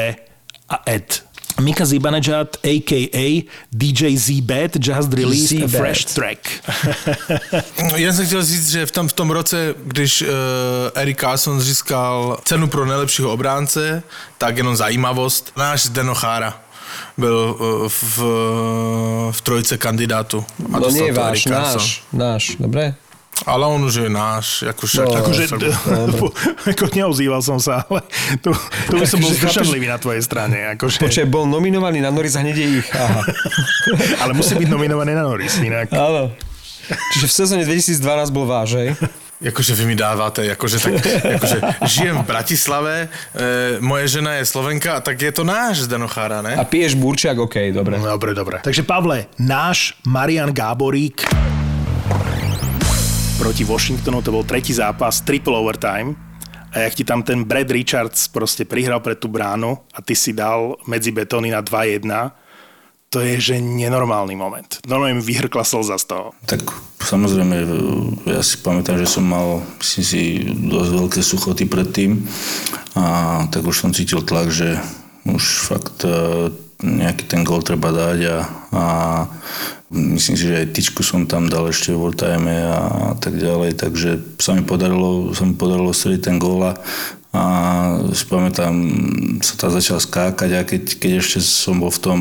a 0.69 0.77
Ed. 0.87 1.23
Mika 1.59 1.83
Zibanejad, 1.83 2.63
a.k.a. 2.63 3.27
DJ 3.75 4.15
Z-Bad, 4.15 4.79
just 4.79 5.11
released 5.11 5.59
a 5.59 5.67
Z-Bad. 5.67 5.81
fresh 5.81 6.05
track. 6.15 6.39
Jen 7.97 8.15
jsem 8.15 8.27
chtěl 8.27 8.45
říct, 8.45 8.71
že 8.71 8.87
v 8.87 8.91
tom, 8.91 9.09
v 9.09 9.13
tom 9.13 9.31
roce, 9.31 9.75
když 9.85 10.23
uh, 10.23 10.29
Eric 10.95 11.19
Carson 11.21 11.61
získal 11.61 12.39
cenu 12.45 12.69
pro 12.69 12.87
nejlepšího 12.87 13.33
obránce, 13.33 14.03
tak 14.39 14.57
jenom 14.57 14.77
zajímavost, 14.77 15.53
náš 15.57 15.83
Zdeno 15.91 16.15
Chára 16.15 16.63
byl 17.19 17.57
uh, 17.59 17.89
v, 17.89 18.19
v 19.31 19.41
trojce 19.41 19.79
kandidátu. 19.79 20.45
A 20.73 20.79
No 20.79 20.91
nie 20.91 21.11
to 21.13 21.21
váš, 21.21 21.45
náš, 21.47 22.03
náš, 22.13 22.43
dobre? 22.63 22.95
Ale 23.47 23.67
on 23.67 23.85
už 23.85 23.95
je 23.95 24.11
náš, 24.11 24.63
jako 24.63 24.87
však. 24.87 25.07
No, 25.07 25.15
Akože, 25.23 25.43
ako 26.75 26.85
neozýval 26.91 27.41
som 27.45 27.63
sa, 27.63 27.87
ale 27.87 28.03
tu, 28.43 28.51
tu 28.91 28.95
by 28.99 29.07
som 29.07 29.23
bol 29.23 29.31
Akože 29.31 29.39
zdržanlivý 29.47 29.87
na 29.87 29.99
tvojej 30.01 30.23
strane. 30.27 30.57
Akože, 30.75 30.99
Počkaj, 30.99 31.27
bol 31.31 31.47
nominovaný 31.47 32.03
na 32.03 32.11
Norris 32.11 32.35
a 32.35 32.43
hneď 32.43 32.57
je 32.57 32.67
ich. 32.83 32.89
Aha. 32.91 33.23
ale 34.27 34.33
musí 34.35 34.59
byť 34.59 34.69
nominovaný 34.69 35.15
na 35.15 35.23
Norris, 35.23 35.55
inak. 35.63 35.93
Áno. 35.95 36.35
Čiže 37.15 37.27
v 37.29 37.35
sezóne 37.35 37.63
2012 37.69 38.33
bol 38.33 38.49
váš, 38.49 38.81
hej? 38.81 38.89
Jakože 39.39 39.71
vy 39.79 39.85
mi 39.87 39.95
dáváte, 39.95 40.43
jakože, 40.43 40.83
tak, 40.83 40.99
jakože 41.39 41.59
žijem 41.87 42.19
v 42.19 42.27
Bratislave, 42.27 42.95
e, 43.07 43.79
moje 43.79 44.19
žena 44.19 44.35
je 44.43 44.51
Slovenka, 44.51 44.99
tak 44.99 45.15
je 45.15 45.31
to 45.31 45.47
náš 45.47 45.87
Zdeno 45.87 46.11
Chára, 46.11 46.43
ne? 46.43 46.59
A 46.59 46.67
piješ 46.67 46.99
burčiak, 46.99 47.39
OK, 47.39 47.71
dobre. 47.71 48.03
Dobre, 48.03 48.35
dobre. 48.35 48.59
Takže 48.67 48.83
Pavle, 48.83 49.31
náš 49.39 49.95
Marian 50.03 50.51
Gáborík 50.51 51.23
proti 53.39 53.63
Washingtonu, 53.63 54.19
to 54.19 54.35
bol 54.35 54.43
tretí 54.43 54.75
zápas, 54.75 55.23
triple 55.23 55.55
overtime. 55.55 56.19
A 56.75 56.91
jak 56.91 56.99
ti 56.99 57.05
tam 57.07 57.23
ten 57.23 57.47
Brad 57.47 57.71
Richards 57.71 58.29
proste 58.29 58.67
prihral 58.67 59.01
pre 59.01 59.15
tú 59.15 59.31
bránu 59.31 59.79
a 59.95 60.03
ty 60.03 60.13
si 60.13 60.35
dal 60.35 60.77
medzi 60.85 61.15
betóny 61.15 61.55
na 61.55 61.63
2-1, 61.65 62.05
to 63.09 63.25
je 63.25 63.41
že 63.41 63.57
nenormálny 63.57 64.37
moment. 64.37 64.69
Normálne 64.85 65.17
mi 65.17 65.25
vyhrkla 65.25 65.65
slza 65.65 65.97
z 65.97 66.05
toho. 66.13 66.27
Tak 66.45 66.61
samozrejme, 67.01 67.57
ja 68.29 68.45
si 68.45 68.61
pamätám, 68.61 69.01
že 69.01 69.09
som 69.09 69.25
mal, 69.25 69.65
myslím 69.81 70.05
si, 70.05 70.21
dosť 70.69 70.91
veľké 70.93 71.21
suchoty 71.25 71.65
predtým 71.65 72.29
a 73.01 73.47
tak 73.49 73.65
už 73.65 73.87
som 73.87 73.97
cítil 73.97 74.21
tlak, 74.21 74.53
že 74.53 74.77
už 75.25 75.41
fakt 75.73 76.05
e, 76.05 76.53
nejaký 76.85 77.25
ten 77.25 77.49
gol 77.49 77.65
treba 77.65 77.97
dať 77.97 78.19
a, 78.29 78.39
a 78.77 78.85
myslím 79.89 80.37
si, 80.37 80.45
že 80.45 80.61
aj 80.65 80.73
tyčku 80.77 81.01
som 81.01 81.25
tam 81.25 81.49
dal 81.49 81.69
ešte 81.73 81.93
v 81.93 82.01
overtime 82.01 82.53
a 82.69 83.17
tak 83.17 83.41
ďalej, 83.41 83.81
takže 83.81 84.11
sa 84.37 84.53
mi 84.53 84.65
podarilo, 84.65 85.33
sa 85.33 85.49
mi 85.49 85.57
podarilo 85.57 85.93
streliť 85.93 86.21
ten 86.21 86.37
gól 86.37 86.65
a 86.69 86.77
a 87.29 87.45
si 88.17 88.25
pamätám, 88.25 88.73
sa 89.45 89.61
tam 89.61 89.71
začal 89.77 90.01
skákať 90.01 90.51
a 90.57 90.65
keď, 90.65 90.97
keď 90.97 91.13
ešte 91.21 91.45
som 91.45 91.77
bol 91.77 91.93
v 91.93 92.01
tom, 92.01 92.21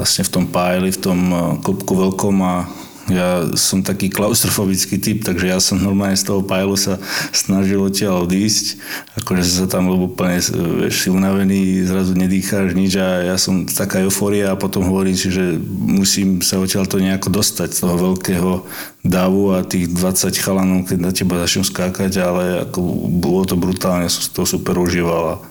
vlastne 0.00 0.24
v 0.24 0.32
tom 0.32 0.44
pájli, 0.48 0.96
v 0.96 1.00
tom 1.00 1.20
eh, 1.28 1.40
klubku 1.60 1.92
veľkom 1.92 2.36
a 2.40 2.64
ja 3.10 3.46
som 3.58 3.82
taký 3.82 4.08
klaustrofobický 4.08 5.02
typ, 5.02 5.26
takže 5.26 5.46
ja 5.50 5.58
som 5.58 5.82
normálne 5.82 6.14
z 6.14 6.30
toho 6.30 6.46
pájlu 6.46 6.78
sa 6.78 6.96
snažil 7.34 7.82
odtiaľ 7.82 8.24
odísť. 8.24 8.78
Akože 9.20 9.42
sa 9.42 9.66
tam 9.66 9.90
bol 9.90 10.06
úplne, 10.10 10.38
vieš, 10.80 11.06
si 11.06 11.08
unavený, 11.10 11.84
zrazu 11.84 12.14
nedýcháš 12.14 12.72
nič 12.78 12.94
a 12.96 13.34
ja 13.34 13.36
som 13.36 13.66
taká 13.66 14.00
eufória 14.06 14.54
a 14.54 14.60
potom 14.60 14.86
hovorím 14.86 15.18
si, 15.18 15.28
že 15.28 15.58
musím 15.70 16.40
sa 16.40 16.62
odtiaľ 16.62 16.86
to 16.86 17.02
nejako 17.02 17.28
dostať 17.34 17.68
z 17.74 17.78
toho 17.82 17.96
veľkého 17.98 18.50
davu 19.02 19.52
a 19.56 19.66
tých 19.66 19.90
20 19.90 20.30
chalanov, 20.38 20.86
keď 20.86 20.98
na 21.02 21.10
teba 21.10 21.42
začnú 21.42 21.66
skákať, 21.66 22.12
ale 22.22 22.62
ako 22.68 22.78
bolo 23.10 23.42
to 23.42 23.58
brutálne, 23.58 24.06
som 24.06 24.22
to 24.30 24.46
super 24.46 24.78
užíval 24.78 25.49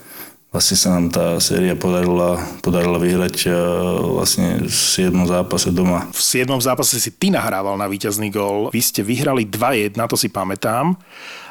vlastne 0.50 0.76
sa 0.78 0.98
nám 0.98 1.14
tá 1.14 1.38
séria 1.38 1.78
podarila, 1.78 2.42
podarila 2.66 2.98
vyhrať 2.98 3.36
eh, 3.50 3.54
vlastne 4.02 4.66
v 4.66 4.74
7. 4.74 5.14
zápase 5.30 5.70
doma. 5.70 6.10
V 6.10 6.22
7. 6.22 6.50
zápase 6.62 6.98
si 6.98 7.12
ty 7.14 7.30
nahrával 7.30 7.78
na 7.78 7.86
víťazný 7.86 8.34
gól. 8.34 8.74
Vy 8.74 8.82
ste 8.82 9.02
vyhrali 9.06 9.46
2-1, 9.46 9.94
to 10.10 10.18
si 10.18 10.30
pamätám. 10.30 10.98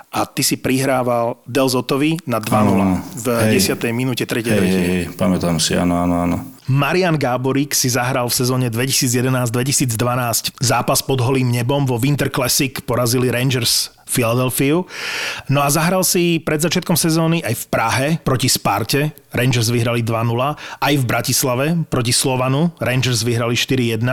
A 0.08 0.24
ty 0.24 0.40
si 0.40 0.56
prihrával 0.56 1.36
Delzotovi 1.44 2.16
na 2.24 2.40
2-0 2.40 2.48
Áno, 2.56 3.04
v 3.12 3.26
hej. 3.52 3.76
10. 3.76 3.92
minúte 3.92 4.24
3. 4.24 4.40
Hej, 4.40 4.56
hej, 4.56 4.86
hej, 4.88 5.02
pamätám 5.20 5.60
si, 5.60 5.76
áno, 5.76 6.00
áno, 6.00 6.24
áno. 6.24 6.38
Marian 6.68 7.16
Gáborík 7.16 7.72
si 7.72 7.88
zahral 7.88 8.28
v 8.28 8.36
sezóne 8.36 8.68
2011-2012 8.68 10.60
zápas 10.60 11.00
pod 11.00 11.16
holým 11.24 11.48
nebom 11.48 11.88
vo 11.88 11.96
Winter 11.96 12.28
Classic, 12.28 12.84
porazili 12.84 13.32
Rangers 13.32 13.96
Philadelphia. 14.04 14.84
No 15.48 15.64
a 15.64 15.68
zahral 15.72 16.04
si 16.04 16.40
pred 16.40 16.60
začiatkom 16.60 16.96
sezóny 16.96 17.40
aj 17.40 17.54
v 17.56 17.64
Prahe 17.72 18.08
proti 18.20 18.52
Sparte. 18.52 19.16
Rangers 19.32 19.68
vyhrali 19.68 20.00
2-0. 20.00 20.56
Aj 20.56 20.94
v 20.96 21.04
Bratislave 21.04 21.76
proti 21.88 22.12
Slovanu. 22.12 22.72
Rangers 22.80 23.24
vyhrali 23.24 23.56
4-1. 23.56 24.04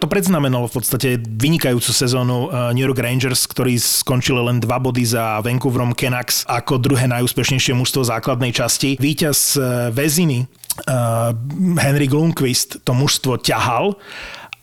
To 0.00 0.06
predznamenalo 0.08 0.68
v 0.68 0.74
podstate 0.80 1.08
vynikajúcu 1.20 1.88
sezónu 1.92 2.48
eh, 2.48 2.72
New 2.76 2.84
York 2.84 3.00
Rangers, 3.00 3.44
ktorí 3.48 3.76
skončili 3.76 4.40
len 4.44 4.60
dva 4.60 4.80
body 4.80 5.04
za 5.04 5.40
Vancouverom 5.44 5.92
Canucks 5.96 6.48
ako 6.48 6.80
druhé 6.80 7.04
najúspešnejšie 7.08 7.76
mužstvo 7.76 8.04
základnej 8.08 8.52
časti. 8.52 8.96
Víťaz 8.96 9.56
eh, 9.56 9.88
Veziny 9.92 10.48
uh, 10.88 11.30
Henry 11.78 12.10
Lundqvist 12.10 12.82
to 12.82 12.92
mužstvo 12.92 13.38
ťahal 13.40 13.94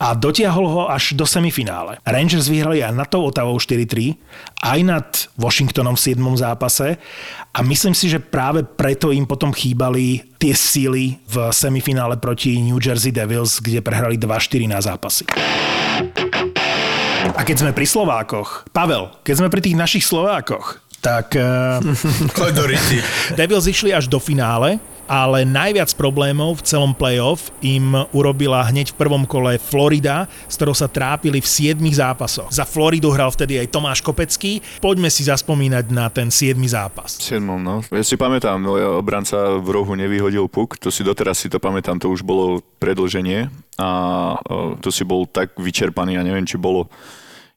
a 0.02 0.18
dotiahol 0.18 0.66
ho 0.66 0.84
až 0.90 1.14
do 1.14 1.30
semifinále. 1.30 2.02
Rangers 2.02 2.50
vyhrali 2.50 2.82
aj 2.82 2.94
nad 2.98 3.06
tou 3.06 3.22
Otavou 3.22 3.62
4-3, 3.62 4.18
aj 4.66 4.80
nad 4.82 5.08
Washingtonom 5.38 5.94
v 5.94 6.18
7. 6.18 6.42
zápase 6.42 6.98
a 7.54 7.60
myslím 7.62 7.94
si, 7.94 8.10
že 8.10 8.18
práve 8.18 8.66
preto 8.66 9.14
im 9.14 9.30
potom 9.30 9.54
chýbali 9.54 10.26
tie 10.42 10.58
síly 10.58 11.22
v 11.30 11.54
semifinále 11.54 12.18
proti 12.18 12.58
New 12.58 12.82
Jersey 12.82 13.14
Devils, 13.14 13.62
kde 13.62 13.86
prehrali 13.86 14.18
2-4 14.18 14.74
na 14.74 14.82
zápasy. 14.82 15.30
A 17.38 17.46
keď 17.46 17.62
sme 17.62 17.72
pri 17.78 17.86
Slovákoch, 17.86 18.74
Pavel, 18.74 19.14
keď 19.22 19.36
sme 19.38 19.54
pri 19.54 19.62
tých 19.62 19.78
našich 19.78 20.02
Slovákoch, 20.02 20.82
tak 20.98 21.38
uh, 21.38 21.78
Devils 23.38 23.70
išli 23.70 23.94
až 23.94 24.10
do 24.10 24.18
finále, 24.18 24.82
ale 25.12 25.44
najviac 25.44 25.92
problémov 26.00 26.64
v 26.64 26.72
celom 26.72 26.96
playoff 26.96 27.52
im 27.60 27.92
urobila 28.16 28.64
hneď 28.64 28.96
v 28.96 29.00
prvom 29.04 29.28
kole 29.28 29.60
Florida, 29.60 30.32
s 30.48 30.56
ktorou 30.56 30.72
sa 30.72 30.88
trápili 30.88 31.44
v 31.44 31.48
7 31.76 31.84
zápasoch. 31.92 32.48
Za 32.48 32.64
Floridu 32.64 33.12
hral 33.12 33.28
vtedy 33.28 33.60
aj 33.60 33.76
Tomáš 33.76 34.00
Kopecký. 34.00 34.64
Poďme 34.80 35.12
si 35.12 35.28
zaspomínať 35.28 35.92
na 35.92 36.08
ten 36.08 36.32
7 36.32 36.56
zápas. 36.64 37.20
7, 37.20 37.44
no. 37.44 37.84
Ja 37.92 38.08
si 38.08 38.16
pamätám, 38.16 38.64
no, 38.64 38.80
obranca 38.96 39.60
v 39.60 39.68
rohu 39.76 40.00
nevyhodil 40.00 40.48
puk, 40.48 40.80
to 40.80 40.88
si 40.88 41.04
doteraz 41.04 41.44
si 41.44 41.52
to 41.52 41.60
pamätám, 41.60 42.00
to 42.00 42.08
už 42.08 42.24
bolo 42.24 42.64
predlženie 42.80 43.52
a 43.76 43.90
to 44.80 44.96
si 44.96 45.04
bol 45.04 45.28
tak 45.28 45.60
vyčerpaný, 45.60 46.16
ja 46.16 46.24
neviem, 46.24 46.48
či 46.48 46.56
bolo 46.56 46.88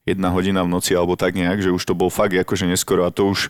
jedna 0.03 0.35
hodina 0.35 0.67
v 0.67 0.75
noci 0.75 0.99
alebo 0.99 1.15
tak 1.15 1.39
nejak, 1.39 1.63
že 1.63 1.71
už 1.71 1.87
to 1.87 1.95
bol 1.95 2.11
fakt 2.11 2.35
akože 2.35 2.67
neskoro 2.67 3.07
a 3.07 3.15
to 3.15 3.31
už 3.31 3.47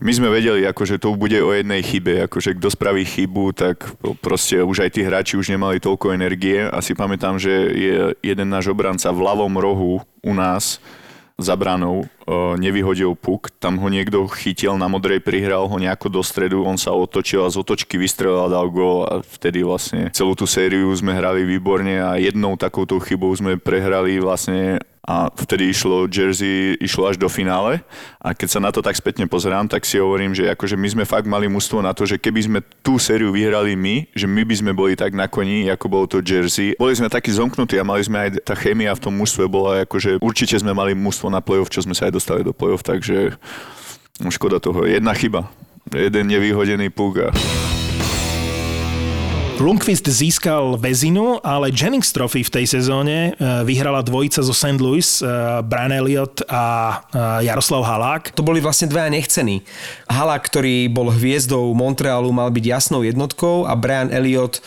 my 0.00 0.12
sme 0.16 0.28
vedeli, 0.32 0.64
akože 0.64 0.96
to 0.96 1.12
bude 1.12 1.36
o 1.44 1.52
jednej 1.52 1.84
chybe, 1.84 2.24
akože 2.24 2.56
kto 2.56 2.68
spraví 2.72 3.04
chybu, 3.04 3.52
tak 3.52 3.84
proste 4.24 4.64
už 4.64 4.88
aj 4.88 4.90
tí 4.96 5.00
hráči 5.04 5.36
už 5.36 5.52
nemali 5.52 5.76
toľko 5.76 6.16
energie. 6.16 6.64
A 6.64 6.80
si 6.80 6.96
pamätám, 6.96 7.36
že 7.36 7.52
je 7.52 7.96
jeden 8.24 8.48
náš 8.48 8.72
obranca 8.72 9.12
v 9.12 9.20
ľavom 9.20 9.52
rohu 9.60 10.00
u 10.24 10.32
nás 10.32 10.80
za 11.40 11.56
branou 11.56 12.04
nevyhodil 12.60 13.16
puk, 13.16 13.50
tam 13.58 13.80
ho 13.80 13.88
niekto 13.88 14.28
chytil 14.30 14.76
na 14.78 14.86
modrej, 14.86 15.24
prihral 15.24 15.66
ho 15.66 15.76
nejako 15.80 16.20
do 16.20 16.22
stredu, 16.22 16.62
on 16.62 16.78
sa 16.78 16.92
otočil 16.94 17.42
a 17.42 17.50
z 17.50 17.58
otočky 17.58 17.98
vystrelil 17.98 18.46
a 18.46 18.52
dal 18.52 18.68
gól 18.70 19.08
a 19.08 19.24
vtedy 19.24 19.64
vlastne 19.64 20.12
celú 20.14 20.36
tú 20.38 20.46
sériu 20.46 20.92
sme 20.94 21.16
hrali 21.16 21.42
výborne 21.42 21.98
a 21.98 22.20
jednou 22.20 22.54
takouto 22.54 23.00
chybou 23.02 23.32
sme 23.34 23.58
prehrali 23.58 24.20
vlastne 24.22 24.78
a 25.00 25.32
vtedy 25.32 25.72
išlo 25.72 26.04
Jersey, 26.06 26.76
išlo 26.76 27.08
až 27.08 27.16
do 27.16 27.24
finále 27.26 27.80
a 28.20 28.36
keď 28.36 28.48
sa 28.52 28.60
na 28.60 28.68
to 28.68 28.84
tak 28.84 28.92
spätne 28.92 29.24
pozerám, 29.24 29.64
tak 29.64 29.88
si 29.88 29.96
hovorím, 29.96 30.36
že 30.36 30.52
akože 30.52 30.76
my 30.76 30.88
sme 30.92 31.04
fakt 31.08 31.24
mali 31.24 31.48
mústvo 31.48 31.80
na 31.80 31.96
to, 31.96 32.04
že 32.04 32.20
keby 32.20 32.40
sme 32.44 32.58
tú 32.84 33.00
sériu 33.00 33.32
vyhrali 33.32 33.72
my, 33.74 34.12
že 34.12 34.28
my 34.28 34.44
by 34.44 34.54
sme 34.60 34.72
boli 34.76 34.92
tak 34.92 35.16
na 35.16 35.24
koni, 35.24 35.72
ako 35.72 35.86
bolo 35.88 36.04
to 36.04 36.20
Jersey. 36.20 36.76
Boli 36.76 36.92
sme 36.92 37.08
takí 37.08 37.32
zomknutí 37.32 37.80
a 37.80 37.84
mali 37.86 38.04
sme 38.04 38.28
aj 38.28 38.44
tá 38.44 38.52
chémia 38.52 38.92
v 38.92 39.02
tom 39.08 39.16
mústve 39.16 39.48
bola 39.48 39.88
akože 39.88 40.20
určite 40.20 40.60
sme 40.60 40.76
mali 40.76 40.92
mústvo 40.92 41.32
na 41.32 41.40
play-off, 41.40 41.72
čo 41.72 41.80
sme 41.80 41.96
sa 41.96 42.12
aj 42.12 42.20
dostali 42.20 42.44
do 42.44 42.52
play-off, 42.52 42.84
takže 42.84 43.40
no, 44.20 44.28
škoda 44.28 44.60
toho. 44.60 44.84
Jedna 44.84 45.16
chyba. 45.16 45.48
Jeden 45.90 46.28
nevýhodený 46.28 46.92
puk 46.92 47.24
a 47.24 47.28
Lundqvist 49.60 50.08
získal 50.08 50.80
väzinu, 50.80 51.36
ale 51.44 51.68
Jennings 51.68 52.16
Trophy 52.16 52.40
v 52.40 52.48
tej 52.48 52.66
sezóne 52.80 53.36
e, 53.36 53.60
vyhrala 53.68 54.00
dvojica 54.00 54.40
zo 54.40 54.56
St. 54.56 54.80
Louis, 54.80 55.04
e, 55.20 55.28
Brian 55.68 55.92
Elliott 55.92 56.40
a 56.48 56.64
e, 57.12 57.44
Jaroslav 57.44 57.84
Halák. 57.84 58.32
To 58.32 58.40
boli 58.40 58.64
vlastne 58.64 58.88
dvaja 58.88 59.12
nechcení. 59.12 59.60
Halák, 60.08 60.48
ktorý 60.48 60.88
bol 60.88 61.12
hviezdou 61.12 61.76
Montrealu, 61.76 62.32
mal 62.32 62.48
byť 62.48 62.64
jasnou 62.64 63.04
jednotkou 63.04 63.68
a 63.68 63.76
Brian 63.76 64.08
Elliott 64.08 64.64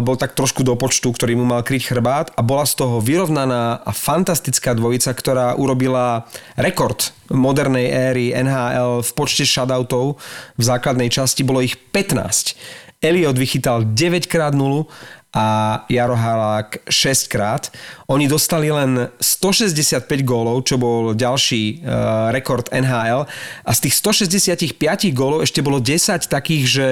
bol 0.00 0.16
tak 0.16 0.32
trošku 0.32 0.64
do 0.64 0.80
počtu, 0.80 1.12
ktorý 1.12 1.36
mu 1.36 1.44
mal 1.44 1.60
kryť 1.60 1.92
chrbát 1.92 2.32
a 2.32 2.40
bola 2.40 2.64
z 2.64 2.80
toho 2.80 3.04
vyrovnaná 3.04 3.84
a 3.84 3.92
fantastická 3.92 4.72
dvojica, 4.72 5.12
ktorá 5.12 5.60
urobila 5.60 6.24
rekord 6.56 7.12
modernej 7.28 7.92
éry 7.92 8.32
NHL 8.32 9.04
v 9.04 9.10
počte 9.12 9.44
shoutoutov 9.44 10.16
v 10.56 10.62
základnej 10.64 11.12
časti. 11.12 11.44
Bolo 11.44 11.60
ich 11.60 11.76
15. 11.76 12.87
Elliot 12.98 13.38
vychytal 13.38 13.86
9 13.86 14.26
krát 14.26 14.54
0 14.54 14.86
a 15.34 15.46
Jaro 15.88 16.16
Halák 16.16 16.88
6 16.90 17.28
krát. 17.28 17.70
Oni 18.08 18.26
dostali 18.26 18.72
len 18.72 19.12
165 19.20 20.02
gólov, 20.24 20.64
čo 20.66 20.80
bol 20.80 21.14
ďalší 21.14 21.84
uh, 21.84 22.32
rekord 22.34 22.66
NHL 22.72 23.28
a 23.62 23.70
z 23.70 23.78
tých 23.86 23.94
165 24.02 25.14
gólov 25.14 25.44
ešte 25.44 25.62
bolo 25.62 25.78
10 25.78 26.26
takých, 26.26 26.64
že 26.66 26.86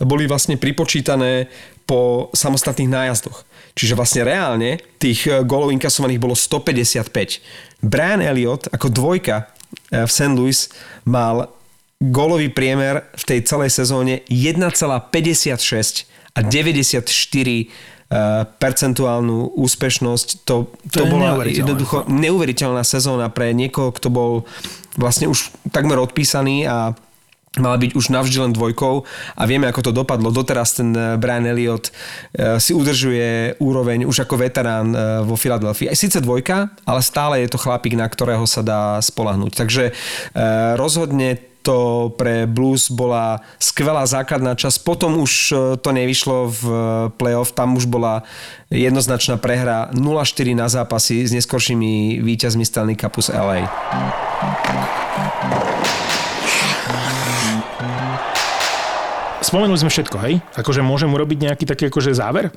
boli 0.00 0.24
vlastne 0.30 0.56
pripočítané 0.56 1.50
po 1.84 2.30
samostatných 2.30 2.88
nájazdoch. 2.88 3.42
Čiže 3.74 3.98
vlastne 3.98 4.22
reálne 4.22 4.78
tých 5.02 5.26
e, 5.26 5.42
gólov 5.42 5.74
inkasovaných 5.74 6.22
bolo 6.22 6.38
155. 6.38 7.82
Brian 7.82 8.22
Elliott 8.22 8.70
ako 8.70 8.86
dvojka 8.90 9.50
e, 9.90 10.06
v 10.06 10.10
St. 10.10 10.30
Louis 10.30 10.70
mal 11.02 11.50
gólový 12.00 12.48
priemer 12.48 13.04
v 13.12 13.24
tej 13.28 13.40
celej 13.44 13.76
sezóne 13.76 14.24
1,56 14.32 16.08
a 16.32 16.40
94 16.40 17.04
eh, 17.04 17.64
percentuálnu 18.56 19.52
úspešnosť. 19.52 20.28
To, 20.48 20.72
to, 20.88 21.04
to 21.04 21.04
bola 21.04 21.44
jednoducho 21.44 22.08
neuveriteľná 22.08 22.80
sezóna 22.88 23.28
pre 23.28 23.52
niekoho, 23.52 23.92
kto 23.92 24.08
bol 24.08 24.48
vlastne 24.96 25.28
už 25.28 25.52
takmer 25.70 26.00
odpísaný 26.00 26.64
a 26.64 26.96
mala 27.58 27.82
byť 27.82 27.98
už 27.98 28.14
navždy 28.14 28.46
len 28.46 28.54
dvojkou 28.54 29.02
a 29.34 29.42
vieme, 29.42 29.66
ako 29.66 29.90
to 29.90 29.92
dopadlo. 29.92 30.32
Doteraz 30.32 30.80
ten 30.80 30.96
eh, 30.96 31.20
Brian 31.20 31.44
Elliott 31.44 31.92
eh, 31.92 32.56
si 32.56 32.72
udržuje 32.72 33.60
úroveň 33.60 34.08
už 34.08 34.24
ako 34.24 34.40
veterán 34.40 34.88
vo 35.28 35.36
Filadelfii. 35.36 35.92
Aj 35.92 36.00
síce 36.00 36.16
dvojka, 36.24 36.72
ale 36.88 37.04
stále 37.04 37.44
je 37.44 37.52
to 37.52 37.60
chlapík, 37.60 37.92
na 37.92 38.08
ktorého 38.08 38.48
sa 38.48 38.64
dá 38.64 38.96
spolahnuť. 39.04 39.52
Takže 39.52 39.92
rozhodne 40.80 41.49
to 41.60 42.08
pre 42.16 42.48
Blues 42.48 42.88
bola 42.88 43.44
skvelá 43.60 44.08
základná 44.08 44.56
časť. 44.56 44.80
Potom 44.80 45.20
už 45.20 45.32
e, 45.52 45.54
to 45.76 45.92
nevyšlo 45.92 46.48
v 46.48 46.62
e, 46.64 46.72
playoff, 47.14 47.52
tam 47.52 47.76
už 47.76 47.84
bola 47.84 48.24
jednoznačná 48.72 49.36
prehra 49.36 49.92
0-4 49.92 50.56
na 50.56 50.72
zápasy 50.72 51.28
s 51.28 51.36
neskoršími 51.36 52.24
víťazmi 52.24 52.64
Stanley 52.64 52.96
Cupu 52.96 53.20
z 53.20 53.36
LA. 53.36 53.68
Spomenuli 59.40 59.80
sme 59.80 59.90
všetko, 59.90 60.16
hej? 60.24 60.40
Akože 60.56 60.80
môžem 60.80 61.10
urobiť 61.10 61.50
nejaký 61.50 61.64
taký 61.68 61.90
akože 61.90 62.16
záver? 62.16 62.52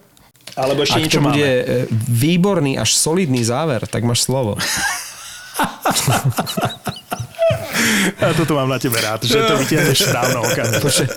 Alebo 0.53 0.85
ešte 0.85 0.99
Ak 0.99 1.03
niečo 1.03 1.19
to 1.23 1.31
bude 1.31 1.41
máme? 1.41 1.65
E, 1.65 1.87
výborný 1.91 2.77
až 2.79 2.95
solidný 2.95 3.43
záver, 3.43 3.83
tak 3.89 4.07
máš 4.07 4.23
slovo. 4.23 4.55
Ja 8.19 8.33
toto 8.37 8.55
mám 8.55 8.69
na 8.69 8.79
tebe 8.79 9.01
rád, 9.01 9.23
že 9.25 9.43
to 9.43 9.57
vytiahneš 9.57 9.99
správno 10.07 10.41
okamžite. 10.45 10.81
Počkaj, 10.83 11.07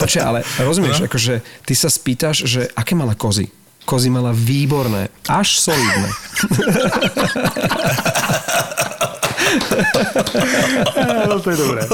počkaj, 0.00 0.24
ale 0.24 0.40
rozumieš, 0.62 0.98
no? 1.02 1.06
akože 1.10 1.40
ty 1.62 1.74
sa 1.76 1.88
spýtaš, 1.92 2.36
že 2.46 2.68
aké 2.72 2.94
mala 2.96 3.14
kozy? 3.14 3.50
Kozy 3.86 4.10
mala 4.10 4.34
výborné, 4.34 5.08
až 5.30 5.62
solidné. 5.62 6.10
no, 11.28 11.40
to 11.40 11.50
je 11.50 11.56
dobré. 11.56 11.86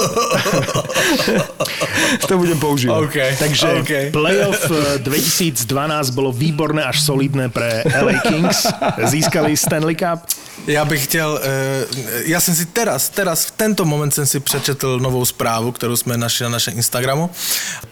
to 2.29 2.39
budem 2.39 2.59
používať. 2.59 2.97
Okay. 3.09 3.37
Takže 3.39 3.67
okay. 3.83 4.11
playoff 4.11 4.71
2012 4.99 6.11
bolo 6.11 6.33
výborné 6.33 6.85
až 6.85 7.01
solidné 7.01 7.49
pre 7.49 7.85
LA 7.87 8.21
Kings. 8.27 8.67
Získali 9.05 9.57
Stanley 9.57 9.95
Cup. 9.95 10.27
Já 10.67 10.85
bych 10.85 11.05
chtěl, 11.05 11.41
eh, 11.43 11.87
já 12.25 12.41
jsem 12.41 12.55
si 12.55 12.67
teraz, 12.67 13.09
teraz 13.09 13.45
v 13.45 13.51
tento 13.51 13.85
moment 13.85 14.15
jsem 14.15 14.27
si 14.27 14.41
přečetl 14.41 14.99
novou 14.99 15.25
zprávu, 15.25 15.73
kterou 15.73 15.97
jsme 15.97 16.17
našli 16.17 16.45
na 16.45 16.51
našem 16.51 16.77
Instagramu. 16.77 17.31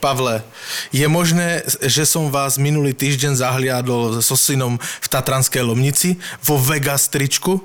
Pavle, 0.00 0.42
je 0.92 1.08
možné, 1.08 1.62
že 1.82 2.06
som 2.06 2.30
vás 2.30 2.58
minulý 2.58 2.94
týždeň 2.94 3.36
zahliadol 3.36 4.22
so 4.22 4.38
synom 4.38 4.78
v 4.78 5.08
Tatranské 5.08 5.62
Lomnici 5.62 6.16
vo 6.46 6.58
Vegas 6.58 7.08
tričku? 7.08 7.60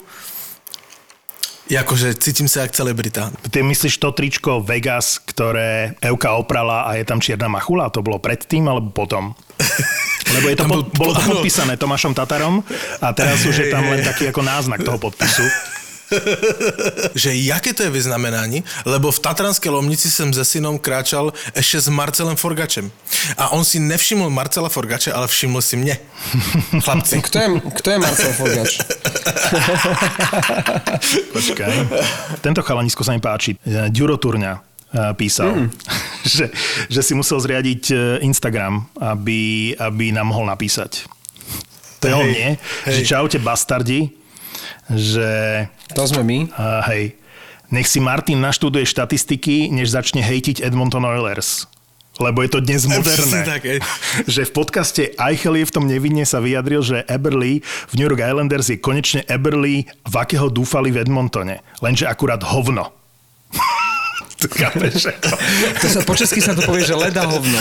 Jakože 1.65 2.13
cítim 2.21 2.45
sa 2.45 2.62
jak 2.62 2.78
celebrita. 2.78 3.34
Ty 3.49 3.65
myslíš 3.65 3.97
to 3.97 4.13
tričko 4.13 4.62
Vegas, 4.62 5.17
ktoré 5.17 5.97
Euka 5.97 6.38
oprala 6.38 6.86
a 6.86 6.93
je 6.93 7.06
tam 7.10 7.17
čierna 7.17 7.49
machula? 7.49 7.89
To 7.89 8.06
bolo 8.06 8.21
predtým 8.21 8.69
alebo 8.69 8.93
potom? 8.93 9.34
Lebo 10.36 10.45
je 10.54 10.58
to 10.58 10.65
pod, 10.69 10.69
bol- 10.69 10.89
bolo 10.93 11.12
to 11.17 11.21
podpísané 11.25 11.73
Tomášom 11.78 12.13
Tatarom 12.13 12.62
a 13.01 13.08
teraz 13.17 13.41
už 13.45 13.65
je 13.65 13.67
tam 13.73 13.86
len 13.89 14.06
taký 14.06 14.30
ako 14.30 14.41
náznak 14.45 14.86
toho 14.86 14.97
podpisu. 15.01 15.45
že 17.15 17.36
jaké 17.36 17.73
to 17.73 17.84
je 17.84 17.89
vyznamenání, 17.89 18.63
lebo 18.86 19.12
v 19.12 19.19
Tatranské 19.19 19.69
Lomnici 19.69 20.12
jsem 20.12 20.34
se 20.34 20.45
synom 20.45 20.80
kráčal 20.80 21.34
ještě 21.56 21.82
s 21.82 21.88
Marcelem 21.88 22.36
Forgačem. 22.36 22.91
A 23.38 23.49
on 23.49 23.65
si 23.65 23.80
nevšiml 23.80 24.30
Marcela 24.30 24.69
Forgače, 24.69 25.13
ale 25.13 25.28
všiml 25.28 25.62
si 25.62 25.75
mě. 25.78 25.97
Chlapci. 26.84 27.21
Kto 27.21 27.39
je, 27.39 27.47
kto 27.75 27.89
je 27.91 27.99
Marcel 27.99 28.34
Forgač? 28.34 28.80
Počkaj. 31.34 31.71
Tento 32.41 32.62
chalanisko 32.62 33.04
sa 33.04 33.13
mi 33.13 33.21
páči. 33.21 33.58
Ďuro 33.89 34.17
Turňa 34.17 34.54
e, 34.56 34.62
písal, 35.13 35.69
že, 36.36 36.49
že 36.89 37.01
si 37.04 37.13
musel 37.13 37.39
zriadiť 37.39 37.84
e, 37.91 37.95
Instagram, 38.25 38.86
aby, 39.01 39.73
aby 39.78 40.12
nám 40.12 40.32
mohol 40.32 40.45
napísať. 40.49 41.06
To 42.04 42.06
je 42.12 42.13
on, 42.13 42.28
Hej, 42.28 42.34
nie? 42.34 42.51
hej. 42.86 42.93
Že 42.93 43.01
čaute 43.06 43.38
bastardi, 43.41 44.13
že 44.90 45.30
To 45.94 46.04
sme 46.06 46.24
my. 46.24 46.38
uh, 46.52 46.82
hej, 46.90 47.16
nech 47.70 47.90
si 47.90 47.98
Martin 48.00 48.40
naštuduje 48.40 48.86
štatistiky, 48.86 49.74
než 49.74 49.90
začne 49.92 50.22
hejtiť 50.22 50.62
Edmonton 50.62 51.04
Oilers. 51.04 51.66
Lebo 52.16 52.40
je 52.40 52.48
to 52.48 52.64
dnes 52.64 52.88
moderné. 52.88 53.12
Presne 53.12 53.42
tak, 53.44 53.62
hej. 53.68 53.80
že 54.40 54.48
v 54.48 54.52
podcaste 54.56 55.04
Eichel 55.20 55.60
je 55.60 55.68
v 55.68 55.74
tom 55.76 55.84
nevinne 55.84 56.24
sa 56.24 56.40
vyjadril, 56.40 56.80
že 56.80 57.04
Eberly 57.12 57.60
v 57.62 57.94
New 58.00 58.08
York 58.08 58.24
Islanders 58.24 58.72
je 58.72 58.80
konečne 58.80 59.28
Eberly, 59.28 59.84
v 59.84 60.16
akého 60.16 60.48
dúfali 60.48 60.96
v 60.96 61.04
Edmontone. 61.04 61.60
Lenže 61.84 62.08
akurát 62.08 62.40
hovno. 62.40 62.96
Chápeš? 64.46 65.10
To 65.82 65.88
sa, 65.90 66.00
po 66.06 66.14
česky 66.16 66.40
sa 66.40 66.56
to 66.56 66.64
povie, 66.64 66.86
že 66.86 66.94
leda 66.96 67.26
hovno. 67.28 67.58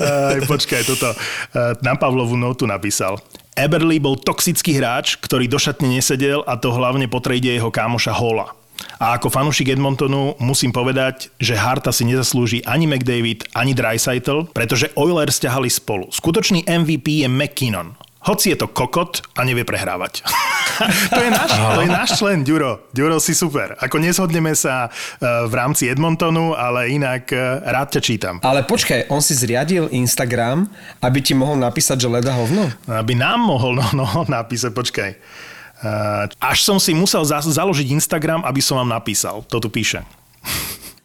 Aj, 0.00 0.38
počkaj, 0.46 0.82
toto. 0.86 1.12
eh, 1.12 1.72
Na 1.82 1.94
Pavlovu 1.94 2.36
notu 2.36 2.64
napísal. 2.64 3.18
Eberly 3.56 3.96
bol 3.96 4.20
toxický 4.20 4.76
hráč, 4.76 5.16
ktorý 5.16 5.48
do 5.48 5.56
šatne 5.56 5.88
nesedel 5.88 6.44
a 6.44 6.60
to 6.60 6.76
hlavne 6.76 7.08
po 7.08 7.24
trade 7.24 7.48
jeho 7.48 7.72
kámoša 7.72 8.12
Hola. 8.12 8.52
A 9.00 9.16
ako 9.16 9.32
fanúšik 9.32 9.72
Edmontonu 9.72 10.36
musím 10.36 10.76
povedať, 10.76 11.32
že 11.40 11.56
Harta 11.56 11.88
si 11.88 12.04
nezaslúži 12.04 12.60
ani 12.68 12.84
McDavid, 12.84 13.48
ani 13.56 13.72
Dreisaitl, 13.72 14.52
pretože 14.52 14.92
Oilers 14.92 15.40
ťahali 15.40 15.72
spolu. 15.72 16.12
Skutočný 16.12 16.68
MVP 16.68 17.24
je 17.24 17.28
McKinnon. 17.32 17.96
Hoci 18.26 18.50
je 18.50 18.58
to 18.58 18.66
kokot 18.66 19.22
a 19.38 19.46
nevie 19.46 19.62
prehrávať. 19.62 20.26
to, 21.14 21.20
je 21.22 21.30
náš, 21.30 21.50
to 21.54 21.80
je 21.86 21.90
náš 21.90 22.10
člen, 22.18 22.42
Ďuro. 22.42 22.90
Ďuro, 22.90 23.22
si 23.22 23.38
super. 23.38 23.78
Ako 23.78 24.02
nezhodneme 24.02 24.50
sa 24.58 24.90
eh, 24.90 25.46
v 25.46 25.52
rámci 25.54 25.86
Edmontonu, 25.86 26.58
ale 26.58 26.90
inak 26.90 27.30
eh, 27.30 27.62
rád 27.62 27.94
ťa 27.94 28.00
čítam. 28.02 28.34
Ale 28.42 28.66
počkaj, 28.66 29.06
on 29.14 29.22
si 29.22 29.38
zriadil 29.38 29.86
Instagram, 29.94 30.66
aby 31.00 31.18
ti 31.22 31.38
mohol 31.38 31.56
napísať, 31.62 32.02
že 32.02 32.08
leda 32.10 32.34
hovno? 32.34 32.66
aby 32.90 33.14
nám 33.14 33.46
mohol 33.46 33.78
no, 33.78 33.86
no, 33.94 34.06
napísať, 34.26 34.74
počkaj. 34.74 35.10
Uh, 35.76 36.24
až 36.40 36.64
som 36.64 36.80
si 36.80 36.96
musel 36.96 37.20
za- 37.28 37.44
založiť 37.44 37.92
Instagram, 37.92 38.40
aby 38.48 38.64
som 38.64 38.80
vám 38.80 38.96
napísal. 38.96 39.44
To 39.52 39.60
tu 39.60 39.68
píše. 39.68 40.00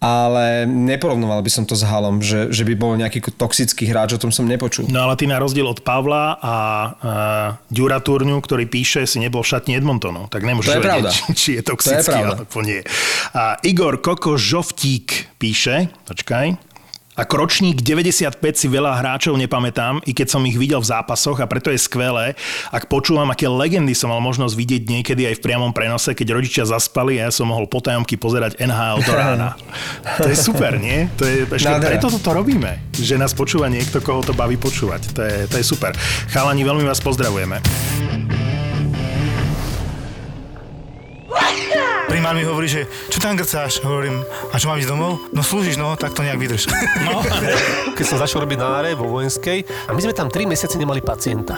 Ale 0.01 0.65
neporovnoval 0.65 1.45
by 1.45 1.51
som 1.53 1.63
to 1.69 1.77
s 1.77 1.85
Halom, 1.85 2.25
že, 2.25 2.49
že 2.49 2.65
by 2.65 2.73
bol 2.73 2.97
nejaký 2.97 3.21
toxický 3.37 3.85
hráč, 3.85 4.17
o 4.17 4.19
tom 4.19 4.33
som 4.33 4.49
nepočul. 4.49 4.89
No 4.89 5.05
ale 5.05 5.13
ty 5.13 5.29
na 5.29 5.37
rozdiel 5.37 5.69
od 5.69 5.85
Pavla 5.85 6.41
a 6.41 6.55
uh, 6.89 7.69
Ďura 7.69 8.01
Turňu, 8.01 8.41
ktorý 8.41 8.65
píše, 8.65 9.05
si 9.05 9.21
nebol 9.21 9.45
v 9.45 9.53
šatni 9.53 9.77
Edmontonu. 9.77 10.25
Tak 10.33 10.41
nemôžeš 10.41 10.73
To 10.73 10.73
je 10.73 10.81
vedieť, 10.81 11.05
či, 11.13 11.21
či 11.41 11.49
je 11.53 11.61
toxický, 11.61 12.01
To 12.01 12.01
je 12.01 12.09
pravda. 12.17 12.33
alebo 12.41 12.59
nie. 12.65 12.81
A 13.37 13.61
Igor 13.61 14.01
Koko 14.01 14.41
Žoftík 14.41 15.37
píše, 15.37 15.93
počkaj, 16.09 16.70
ako 17.11 17.43
ročník 17.43 17.83
95 17.83 18.39
si 18.55 18.71
veľa 18.71 18.95
hráčov 19.03 19.35
nepamätám, 19.35 19.99
i 20.07 20.15
keď 20.15 20.31
som 20.31 20.47
ich 20.47 20.55
videl 20.55 20.79
v 20.79 20.87
zápasoch 20.87 21.43
a 21.43 21.45
preto 21.45 21.67
je 21.67 21.75
skvelé, 21.75 22.39
ak 22.71 22.87
počúvam, 22.87 23.27
aké 23.27 23.51
legendy 23.51 23.91
som 23.91 24.15
mal 24.15 24.23
možnosť 24.23 24.55
vidieť 24.55 24.83
niekedy 24.87 25.27
aj 25.27 25.35
v 25.37 25.43
priamom 25.43 25.75
prenose, 25.75 26.15
keď 26.15 26.39
rodičia 26.39 26.63
zaspali 26.63 27.19
a 27.19 27.27
ja 27.27 27.31
som 27.35 27.51
mohol 27.51 27.67
potajomky 27.67 28.15
pozerať 28.15 28.55
NHL 28.63 29.03
do 29.03 29.11
rána. 29.11 29.59
To 30.23 30.31
je 30.31 30.37
super, 30.39 30.79
nie? 30.79 31.11
To 31.19 31.27
je, 31.27 31.43
ešte 31.43 31.67
Nádhera. 31.67 31.99
preto 31.99 32.07
toto 32.15 32.31
robíme, 32.31 32.95
že 32.95 33.19
nás 33.19 33.35
počúva 33.35 33.67
niekto, 33.67 33.99
koho 33.99 34.23
to 34.23 34.31
baví 34.31 34.55
počúvať. 34.55 35.01
To 35.11 35.21
je, 35.21 35.37
to 35.51 35.55
je 35.59 35.65
super. 35.67 35.91
Chalani, 36.31 36.63
veľmi 36.63 36.87
vás 36.87 37.03
pozdravujeme. 37.03 37.59
Primár 42.07 42.35
mi 42.35 42.43
hovorí, 42.43 42.67
že 42.67 42.81
čo 43.07 43.17
tam 43.17 43.39
grcáš? 43.39 43.79
Hovorím, 43.81 44.19
a 44.51 44.59
čo 44.59 44.67
mám 44.67 44.75
ísť 44.75 44.89
domov? 44.89 45.23
No 45.31 45.39
slúžiš, 45.41 45.79
no, 45.79 45.95
tak 45.95 46.11
to 46.11 46.21
nejak 46.21 46.37
vydrž. 46.37 46.67
No. 47.01 47.23
keď 47.91 48.05
som 48.05 48.17
začal 48.17 48.43
robiť 48.43 48.57
na 48.57 48.67
áre 48.77 48.91
vo 48.93 49.07
vojenskej 49.09 49.63
a 49.87 49.95
my 49.95 49.99
sme 49.99 50.13
tam 50.13 50.27
3 50.27 50.43
mesiace 50.45 50.75
nemali 50.75 50.99
pacienta. 50.99 51.55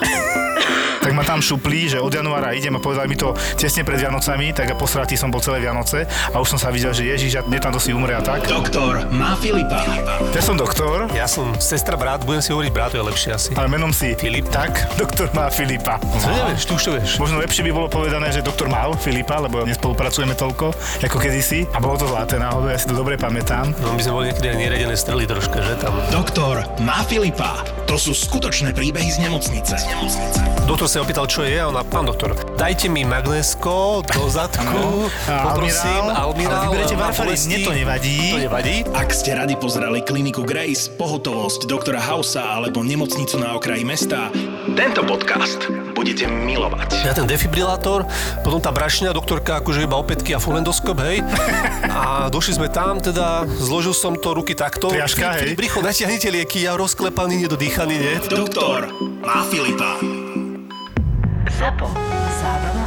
tak 1.03 1.11
ma 1.11 1.19
tam 1.21 1.43
šuplí, 1.43 1.91
že 1.91 1.99
od 1.99 2.07
januára 2.09 2.55
idem 2.55 2.71
a 2.71 2.79
povedali 2.79 3.11
mi 3.11 3.19
to 3.19 3.35
tesne 3.59 3.83
pred 3.83 3.99
Vianocami, 3.99 4.55
tak 4.55 4.71
a 4.71 4.75
posratý 4.79 5.19
som 5.19 5.27
bol 5.27 5.43
celé 5.43 5.59
Vianoce 5.59 6.07
a 6.31 6.39
už 6.39 6.47
som 6.47 6.59
sa 6.59 6.71
videl, 6.71 6.95
že 6.95 7.03
Ježiš, 7.03 7.43
mne 7.43 7.59
tam 7.59 7.75
si 7.75 7.91
umre 7.91 8.15
a 8.15 8.23
tak. 8.23 8.47
Doktor 8.47 9.03
má 9.11 9.35
Filipa. 9.35 9.83
Ja 10.31 10.39
som 10.39 10.55
doktor, 10.55 11.11
Ja 11.11 11.27
som 11.27 11.51
sestra, 11.59 11.99
brat, 11.99 12.23
budem 12.23 12.39
si 12.39 12.55
hovoriť 12.55 12.71
brat, 12.71 12.95
to 12.95 13.03
je 13.03 13.05
lepšie 13.05 13.29
asi. 13.35 13.49
ale 13.51 13.67
menom 13.67 13.91
si 13.91 14.15
Filip. 14.15 14.47
Tak, 14.47 14.95
doktor 14.95 15.27
má 15.35 15.51
Filipa. 15.51 15.99
Co 15.99 16.27
nevieš, 16.31 16.63
ty 16.63 16.71
už 16.71 16.81
to 16.81 16.91
vieš. 16.95 17.09
Možno 17.19 17.35
lepšie 17.43 17.67
by 17.67 17.71
bolo 17.75 17.91
povedané, 17.91 18.31
že 18.31 18.39
doktor 18.39 18.71
mal 18.71 18.95
Filipa, 18.95 19.43
lebo 19.43 19.62
nespolupracujeme 19.65 20.35
toľko, 20.35 20.75
ako 21.03 21.17
kedysi. 21.19 21.65
A 21.71 21.79
bolo 21.79 21.99
to 21.99 22.07
zlaté 22.09 22.39
náhodou, 22.39 22.69
ja 22.69 22.79
si 22.79 22.87
to 22.87 22.95
dobre 22.95 23.15
pamätám. 23.19 23.71
No 23.79 23.95
my 23.95 24.01
sme 24.01 24.13
boli 24.13 24.25
niekedy 24.31 24.47
aj 24.53 24.57
neredené 24.57 24.95
strely 24.95 25.23
troška, 25.25 25.59
že 25.63 25.79
tam. 25.79 25.95
Doktor 26.11 26.63
má 26.83 27.01
Filipa. 27.07 27.63
To 27.87 27.99
sú 27.99 28.15
skutočné 28.15 28.73
príbehy 28.73 29.09
z 29.11 29.21
nemocnice. 29.21 29.75
Z 29.77 29.85
nemocnice. 29.85 30.39
Doktor 30.63 30.87
sa 30.87 31.03
opýtal, 31.03 31.27
čo 31.27 31.43
je 31.43 31.59
a 31.59 31.67
ona, 31.67 31.83
pán 31.83 32.07
doktor, 32.07 32.33
dajte 32.55 32.87
mi 32.87 33.03
magnésko 33.03 33.99
do 34.07 34.23
zadku, 34.31 35.11
poprosím, 35.27 36.03
almirál. 36.07 36.71
ale 36.71 36.87
vyberete 36.87 36.95
bolesti. 36.95 37.47
mne 37.51 37.57
to 37.67 37.71
nevadí. 37.75 38.17
To 38.31 38.39
nevadí. 38.39 38.75
Ak 38.95 39.11
ste 39.11 39.35
radi 39.35 39.59
pozerali 39.59 39.99
kliniku 40.01 40.47
Grace, 40.47 40.87
pohotovosť 40.95 41.67
doktora 41.67 41.99
Hausa 41.99 42.55
alebo 42.57 42.79
nemocnicu 42.79 43.35
na 43.43 43.59
okraji 43.59 43.83
mesta, 43.83 44.31
tento 44.73 45.05
podcast 45.05 45.69
budete 45.93 46.25
milovať. 46.25 47.05
Ja 47.05 47.13
ten 47.13 47.29
defibrilátor, 47.29 48.09
potom 48.41 48.57
tá 48.57 48.73
brašňa, 48.73 49.13
doktorka 49.13 49.61
akože 49.61 49.85
iba 49.85 49.95
opätky 49.97 50.33
a 50.33 50.39
fulendoskop, 50.41 50.97
hej. 51.05 51.21
A 51.87 52.27
došli 52.33 52.57
sme 52.57 52.67
tam, 52.73 52.97
teda 52.97 53.45
zložil 53.61 53.93
som 53.93 54.17
to 54.17 54.33
ruky 54.33 54.57
takto. 54.57 54.89
Triaška, 54.89 55.27
hej. 55.39 55.53
Bricho, 55.53 55.85
natiahnite 55.85 56.33
lieky, 56.33 56.65
ja 56.65 56.73
rozklepaný, 56.73 57.45
nedodýchaný, 57.45 57.95
nie? 57.95 58.15
Doktor 58.25 58.89
má 59.21 59.45
Filipa. 59.47 60.01
ZAPO. 61.53 61.87
Zábrná 62.41 62.83